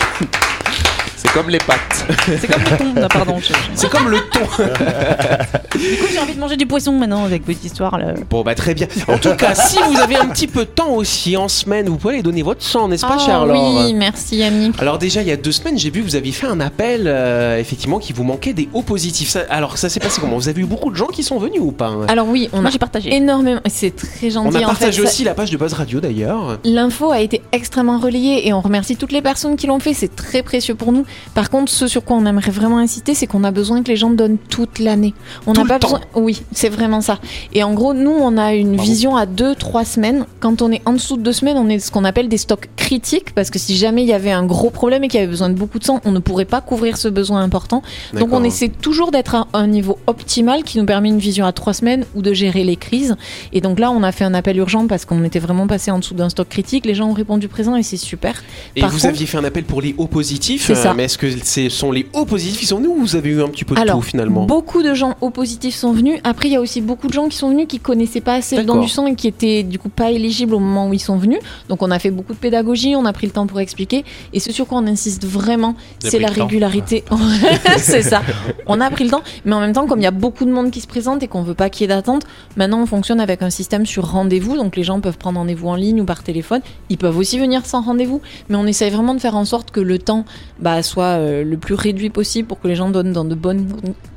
C'est 1.17 1.31
comme 1.31 1.49
les 1.49 1.57
pâtes. 1.57 2.05
C'est 2.39 2.47
comme 2.47 2.63
le 2.63 2.77
thon. 2.77 2.93
Non, 3.01 3.07
pardon. 3.07 3.39
je- 3.41 3.53
c'est 3.73 3.89
comme 3.89 4.09
le 4.09 4.19
ton. 4.29 4.41
Du 5.79 5.97
coup, 5.97 6.05
j'ai 6.11 6.19
envie 6.19 6.33
de 6.35 6.39
manger 6.39 6.57
du 6.57 6.65
poisson 6.65 6.91
maintenant 6.93 7.23
avec 7.23 7.45
votre 7.47 7.63
histoire. 7.63 7.97
Là. 7.97 8.13
Bon, 8.29 8.41
bah 8.43 8.55
très 8.55 8.73
bien. 8.73 8.87
En 9.07 9.17
tout 9.17 9.33
cas, 9.35 9.55
si 9.55 9.77
vous 9.89 9.97
avez 9.99 10.15
un 10.17 10.27
petit 10.27 10.47
peu 10.47 10.61
de 10.65 10.69
temps 10.69 10.91
aussi 10.93 11.37
en 11.37 11.47
semaine, 11.47 11.87
vous 11.87 11.97
pouvez 11.97 12.15
aller 12.15 12.23
donner 12.23 12.41
votre 12.41 12.61
sang, 12.63 12.87
n'est-ce 12.87 13.05
pas, 13.05 13.17
Oh, 13.19 13.25
cher 13.25 13.45
Laure 13.45 13.85
Oui, 13.85 13.93
merci 13.93 14.37
Yannick. 14.37 14.75
Alors 14.81 14.97
déjà, 14.97 15.21
il 15.21 15.27
y 15.27 15.31
a 15.31 15.37
deux 15.37 15.51
semaines, 15.51 15.77
j'ai 15.77 15.89
vu 15.89 16.01
que 16.01 16.05
vous 16.05 16.15
aviez 16.15 16.31
fait 16.31 16.47
un 16.47 16.59
appel, 16.59 17.03
euh, 17.07 17.57
effectivement, 17.59 17.99
qui 17.99 18.13
vous 18.13 18.23
manquait 18.23 18.53
des 18.53 18.67
hauts 18.73 18.81
positifs. 18.81 19.29
Ça- 19.29 19.45
alors, 19.49 19.77
ça 19.77 19.89
s'est 19.89 19.99
passé 19.99 20.19
comment? 20.21 20.35
Vous 20.37 20.49
avez 20.49 20.61
eu 20.61 20.65
beaucoup 20.65 20.91
de 20.91 20.95
gens 20.95 21.07
qui 21.07 21.23
sont 21.23 21.37
venus 21.39 21.61
ou 21.61 21.71
pas 21.71 21.87
hein? 21.87 22.05
Alors 22.07 22.27
oui, 22.27 22.49
on 22.53 22.59
Moi, 22.61 22.69
a 22.69 22.71
j'ai 22.71 22.79
partagé. 22.79 23.13
énormément. 23.15 23.61
C'est 23.69 23.95
très 23.95 24.29
gentil. 24.29 24.49
On 24.57 24.59
a 24.59 24.63
en 24.63 24.67
partagé 24.67 25.01
ça- 25.01 25.07
aussi 25.07 25.23
la 25.23 25.33
page 25.33 25.49
de 25.51 25.57
Buzz 25.57 25.73
Radio, 25.73 25.99
d'ailleurs. 25.99 26.59
L'info 26.63 27.11
a 27.11 27.21
été 27.21 27.41
extrêmement 27.51 27.99
relayée 27.99 28.47
et 28.47 28.53
on 28.53 28.61
remercie 28.61 28.95
toutes 28.95 29.11
les 29.11 29.21
personnes 29.21 29.55
qui 29.55 29.67
l'ont 29.67 29.79
fait, 29.79 29.93
c'est 29.93 30.15
très 30.15 30.43
précieux 30.43 30.75
pour 30.75 30.91
nous. 30.91 31.05
Par 31.33 31.49
contre, 31.49 31.71
ce 31.71 31.87
sur 31.87 32.03
quoi 32.03 32.17
on 32.17 32.25
aimerait 32.25 32.51
vraiment 32.51 32.77
insister, 32.79 33.13
c'est 33.13 33.27
qu'on 33.27 33.43
a 33.43 33.51
besoin 33.51 33.83
que 33.83 33.87
les 33.89 33.95
gens 33.95 34.09
donnent 34.09 34.37
toute 34.49 34.79
l'année. 34.79 35.13
On 35.47 35.53
le 35.53 35.63
pas 35.69 35.79
temps. 35.79 35.87
besoin. 35.87 36.01
Oui, 36.15 36.41
c'est 36.51 36.69
vraiment 36.69 37.01
ça. 37.01 37.19
Et 37.53 37.63
en 37.63 37.73
gros, 37.73 37.93
nous, 37.93 38.11
on 38.11 38.37
a 38.37 38.53
une 38.53 38.75
vision 38.75 39.15
à 39.15 39.25
2-3 39.25 39.85
semaines. 39.85 40.25
Quand 40.39 40.61
on 40.61 40.71
est 40.71 40.81
en 40.85 40.93
dessous 40.93 41.15
de 41.17 41.21
2 41.23 41.31
semaines, 41.31 41.57
on 41.57 41.69
est 41.69 41.79
ce 41.79 41.91
qu'on 41.91 42.03
appelle 42.05 42.27
des 42.29 42.37
stocks 42.37 42.69
critiques 42.75 43.33
parce 43.35 43.49
que 43.49 43.59
si 43.59 43.75
jamais 43.77 44.03
il 44.03 44.07
y 44.09 44.13
avait 44.13 44.31
un 44.31 44.45
gros 44.45 44.69
problème 44.69 45.03
et 45.03 45.07
qu'il 45.07 45.19
y 45.19 45.23
avait 45.23 45.29
besoin 45.31 45.49
de 45.49 45.53
beaucoup 45.55 45.79
de 45.79 45.83
sang, 45.83 46.01
on 46.05 46.11
ne 46.11 46.19
pourrait 46.19 46.45
pas 46.45 46.61
couvrir 46.61 46.97
ce 46.97 47.07
besoin 47.07 47.41
important. 47.41 47.81
Donc 48.13 48.33
on 48.33 48.43
essaie 48.43 48.69
toujours 48.69 49.11
d'être 49.11 49.35
à 49.35 49.47
un 49.53 49.67
niveau 49.67 49.97
optimal 50.07 50.63
qui 50.63 50.77
nous 50.77 50.85
permet 50.85 51.09
une 51.09 51.19
vision 51.19 51.45
à 51.45 51.51
3 51.51 51.73
semaines 51.73 52.05
ou 52.15 52.21
de 52.21 52.33
gérer 52.33 52.63
les 52.63 52.75
crises. 52.75 53.15
Et 53.53 53.61
donc 53.61 53.79
là, 53.79 53.91
on 53.91 54.03
a 54.03 54.11
fait 54.11 54.23
un 54.25 54.33
appel 54.33 54.57
urgent 54.57 54.87
parce 54.87 55.05
qu'on 55.05 55.23
était 55.23 55.39
vraiment 55.39 55.67
passé 55.67 55.91
en 55.91 55.99
dessous 55.99 56.13
d'un 56.15 56.29
stock 56.29 56.49
critique. 56.49 56.85
Les 56.85 56.95
gens 56.95 57.07
ont 57.09 57.13
répondu 57.13 57.47
présent 57.47 57.75
et 57.75 57.83
c'est 57.83 57.97
super. 57.97 58.41
Et 58.75 58.81
Par 58.81 58.89
vous 58.89 58.95
contre- 58.97 59.07
aviez 59.09 59.25
fait 59.25 59.37
un 59.37 59.43
appel 59.43 59.63
pour 59.63 59.81
les 59.81 59.95
hauts 59.97 60.07
positifs, 60.07 60.73
ça. 60.73 60.93
mais 60.93 61.03
Est-ce 61.05 61.17
que 61.17 61.27
ce 61.43 61.69
sont 61.69 61.91
les 61.91 62.07
hauts 62.13 62.25
positifs 62.25 62.59
qui 62.59 62.65
sont 62.65 62.77
venus 62.77 62.89
ou 62.89 62.99
vous 63.01 63.15
avez 63.15 63.29
eu 63.29 63.41
un 63.43 63.47
petit 63.49 63.65
peu 63.65 63.75
de 63.75 63.79
Alors, 63.79 63.97
tout 63.97 64.01
finalement? 64.01 64.45
beaucoup 64.45 64.81
de 64.83 64.93
gens 64.93 65.15
au 65.21 65.29
sont 65.71 65.91
venus. 65.91 66.19
Après, 66.23 66.47
il 66.47 66.51
y 66.53 66.55
a 66.55 66.61
aussi 66.61 66.81
beaucoup 66.81 67.07
de 67.07 67.13
gens 67.13 67.27
qui 67.27 67.37
sont 67.37 67.49
venus 67.49 67.67
qui 67.67 67.79
connaissaient 67.79 68.21
pas 68.21 68.35
assez 68.35 68.57
le 68.57 68.63
don 68.63 68.81
du 68.81 68.89
sang 68.89 69.07
et 69.07 69.15
qui 69.15 69.27
étaient 69.27 69.63
du 69.63 69.79
coup 69.79 69.89
pas 69.89 70.11
éligibles 70.11 70.53
au 70.53 70.59
moment 70.59 70.87
où 70.87 70.93
ils 70.93 70.99
sont 70.99 71.17
venus. 71.17 71.39
Donc, 71.67 71.81
on 71.81 71.91
a 71.91 71.99
fait 71.99 72.11
beaucoup 72.11 72.33
de 72.33 72.37
pédagogie, 72.39 72.95
on 72.95 73.05
a 73.05 73.13
pris 73.13 73.27
le 73.27 73.33
temps 73.33 73.47
pour 73.47 73.59
expliquer. 73.59 74.03
Et 74.33 74.39
ce 74.39 74.51
sur 74.51 74.67
quoi 74.67 74.79
on 74.79 74.87
insiste 74.87 75.25
vraiment, 75.25 75.75
c'est 75.99 76.19
la 76.19 76.29
régularité. 76.29 77.03
c'est 77.77 78.01
ça. 78.01 78.21
On 78.67 78.81
a 78.81 78.89
pris 78.91 79.03
le 79.03 79.09
temps, 79.09 79.23
mais 79.45 79.53
en 79.53 79.61
même 79.61 79.73
temps, 79.73 79.87
comme 79.87 79.99
il 79.99 80.03
y 80.03 80.07
a 80.07 80.11
beaucoup 80.11 80.45
de 80.45 80.51
monde 80.51 80.69
qui 80.69 80.79
se 80.79 80.87
présente 80.87 81.23
et 81.23 81.27
qu'on 81.27 81.41
veut 81.41 81.55
pas 81.55 81.69
qu'il 81.69 81.81
y 81.81 81.85
ait 81.85 81.87
d'attente, 81.95 82.23
maintenant 82.55 82.81
on 82.81 82.85
fonctionne 82.85 83.19
avec 83.19 83.41
un 83.41 83.49
système 83.49 83.85
sur 83.85 84.05
rendez-vous. 84.05 84.57
Donc, 84.57 84.75
les 84.75 84.83
gens 84.83 84.99
peuvent 84.99 85.17
prendre 85.17 85.39
rendez-vous 85.39 85.67
en 85.69 85.75
ligne 85.75 86.01
ou 86.01 86.05
par 86.05 86.21
téléphone. 86.23 86.61
Ils 86.89 86.97
peuvent 86.97 87.17
aussi 87.17 87.39
venir 87.39 87.65
sans 87.65 87.81
rendez-vous, 87.81 88.21
mais 88.47 88.57
on 88.57 88.67
essaye 88.67 88.91
vraiment 88.91 89.15
de 89.15 89.19
faire 89.19 89.35
en 89.35 89.45
sorte 89.45 89.71
que 89.71 89.79
le 89.79 89.97
temps 89.97 90.25
bah, 90.59 90.83
soit 90.83 91.03
euh, 91.03 91.43
le 91.43 91.57
plus 91.57 91.73
réduit 91.73 92.09
possible 92.09 92.47
pour 92.47 92.59
que 92.59 92.67
les 92.67 92.75
gens 92.75 92.89
donnent 92.89 93.13
dans 93.13 93.25
de 93.25 93.35
bonnes, 93.35 93.67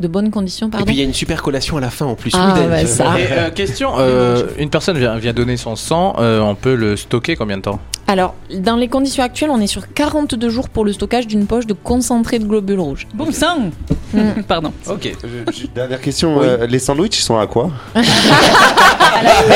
de 0.01 0.09
bonnes 0.09 0.31
conditions. 0.31 0.69
Et 0.69 0.71
Pardon. 0.71 0.87
puis 0.87 0.97
il 0.97 0.99
y 0.99 1.03
a 1.03 1.05
une 1.05 1.15
super 1.23 1.41
collation 1.41 1.77
à 1.77 1.81
la 1.81 1.91
fin 1.91 2.07
en 2.07 2.17
plus. 2.17 2.33
Ah, 2.35 2.55
Oui, 2.57 2.67
bah, 2.69 2.85
ça. 2.85 3.17
Et, 3.17 3.29
euh, 3.31 3.51
question, 3.51 3.93
euh, 3.97 4.47
une 4.59 4.71
personne 4.71 4.99
vient, 4.99 5.17
vient 5.19 5.33
donner 5.33 5.57
son 5.57 5.77
sang, 5.77 6.17
euh, 6.19 6.41
on 6.41 6.57
peut 6.57 6.75
le 6.75 6.97
stocker 6.97 7.37
combien 7.37 7.59
de 7.59 7.63
temps? 7.63 7.81
Alors, 8.09 8.35
dans 8.53 8.77
les 8.77 8.89
conditions 8.89 9.23
actuelles, 9.23 9.51
on 9.51 9.61
est 9.61 9.67
sur 9.67 9.93
42 9.93 10.51
jours 10.51 10.69
pour 10.69 10.85
le 10.85 10.93
stockage 10.93 11.27
d'une 11.27 11.47
poche 11.47 11.67
de 11.67 11.73
concentré 11.73 12.39
de 12.39 12.45
globules 12.45 12.81
rouges. 12.81 13.07
Bon 13.15 13.31
sang 13.33 13.71
Mm. 14.15 14.43
Pardon. 14.47 14.73
Ok. 14.91 15.11
Dernière 15.75 15.99
question, 16.03 16.43
euh, 16.43 16.67
les 16.67 16.79
sandwichs 16.79 17.19
ils 17.19 17.23
sont 17.23 17.39
à 17.39 17.47
quoi 17.47 17.71
Bah, 17.95 18.01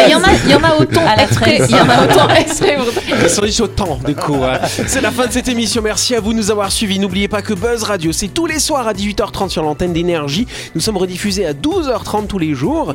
Il 0.07 0.13
y 0.13 0.15
en 0.15 0.23
a, 0.23 0.29
il 0.45 0.51
y 0.51 0.55
en 0.55 0.63
a 0.63 0.77
autant 0.81 1.03
À 1.07 1.23
exprès. 1.23 1.59
Il 1.69 1.77
y 1.77 1.79
en 1.79 1.89
a 1.91 2.05
autant 2.05 2.29
exprès. 2.31 2.77
pour- 2.77 2.87
Ils 3.23 3.29
sont 3.29 3.45
dit 3.45 3.61
autant 3.63 3.99
du 4.07 4.15
coup. 4.15 4.37
hein. 4.45 4.59
C'est 4.87 5.03
la 5.03 5.11
fin 5.11 5.27
de 5.27 5.33
cette 5.33 5.49
émission. 5.49 5.83
Merci 5.83 6.15
à 6.15 6.21
vous 6.21 6.33
de 6.33 6.39
nous 6.39 6.51
avoir 6.51 6.73
suivis. 6.73 6.99
N'oubliez 6.99 7.29
pas 7.29 7.43
que 7.43 7.53
Buzz 7.53 7.83
Radio, 7.83 8.13
c'est 8.13 8.29
tous 8.29 8.47
les 8.47 8.59
soirs 8.59 8.87
à 8.89 8.95
18h30 8.95 9.51
sur 9.51 9.63
l'antenne 9.63 9.93
d'énergie. 9.93 10.47
Nous 10.75 10.81
sommes 10.81 10.97
rediffusés 10.97 11.45
à 11.45 11.53
12h30 11.53 12.27
tous 12.27 12.39
les 12.39 12.55
jours. 12.55 12.95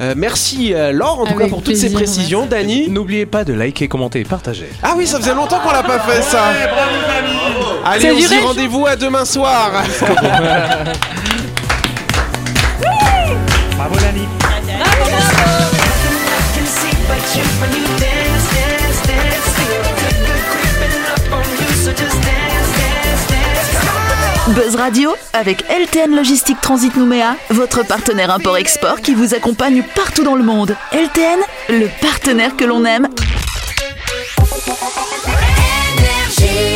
Euh, 0.00 0.14
merci 0.16 0.74
euh, 0.74 0.92
Laure 0.92 1.20
en 1.20 1.24
tout 1.26 1.32
Avec 1.34 1.46
cas 1.46 1.48
pour 1.48 1.62
toutes 1.64 1.74
ces 1.76 1.90
précisions. 1.92 2.46
Dany. 2.46 2.88
N'oubliez 2.88 3.26
pas 3.26 3.44
de 3.44 3.52
liker, 3.52 3.88
commenter 3.88 4.20
et 4.20 4.24
partager. 4.24 4.68
Ah 4.82 4.89
oui, 4.96 5.06
ça 5.06 5.18
faisait 5.18 5.34
longtemps 5.34 5.60
qu'on 5.60 5.72
l'a 5.72 5.82
pas 5.82 5.98
fait 6.00 6.22
ça. 6.22 6.44
Allez, 7.84 8.00
C'est 8.00 8.12
on 8.12 8.18
se 8.20 8.28
dit 8.28 8.38
rendez-vous 8.38 8.86
à 8.86 8.96
demain 8.96 9.24
soir. 9.24 9.70
Bravo 13.76 13.94
Lani. 14.02 14.28
Buzz 24.48 24.74
Radio 24.74 25.14
avec 25.32 25.64
LTN 25.68 26.16
Logistique 26.16 26.60
Transit 26.60 26.96
Nouméa, 26.96 27.36
votre 27.50 27.84
partenaire 27.84 28.30
import-export 28.30 29.00
qui 29.00 29.14
vous 29.14 29.34
accompagne 29.34 29.82
partout 29.94 30.24
dans 30.24 30.34
le 30.34 30.42
monde. 30.42 30.76
LTN, 30.92 31.38
le 31.68 31.88
partenaire 32.00 32.56
que 32.56 32.64
l'on 32.64 32.84
aime. 32.84 33.08
Énergie. 36.42 36.69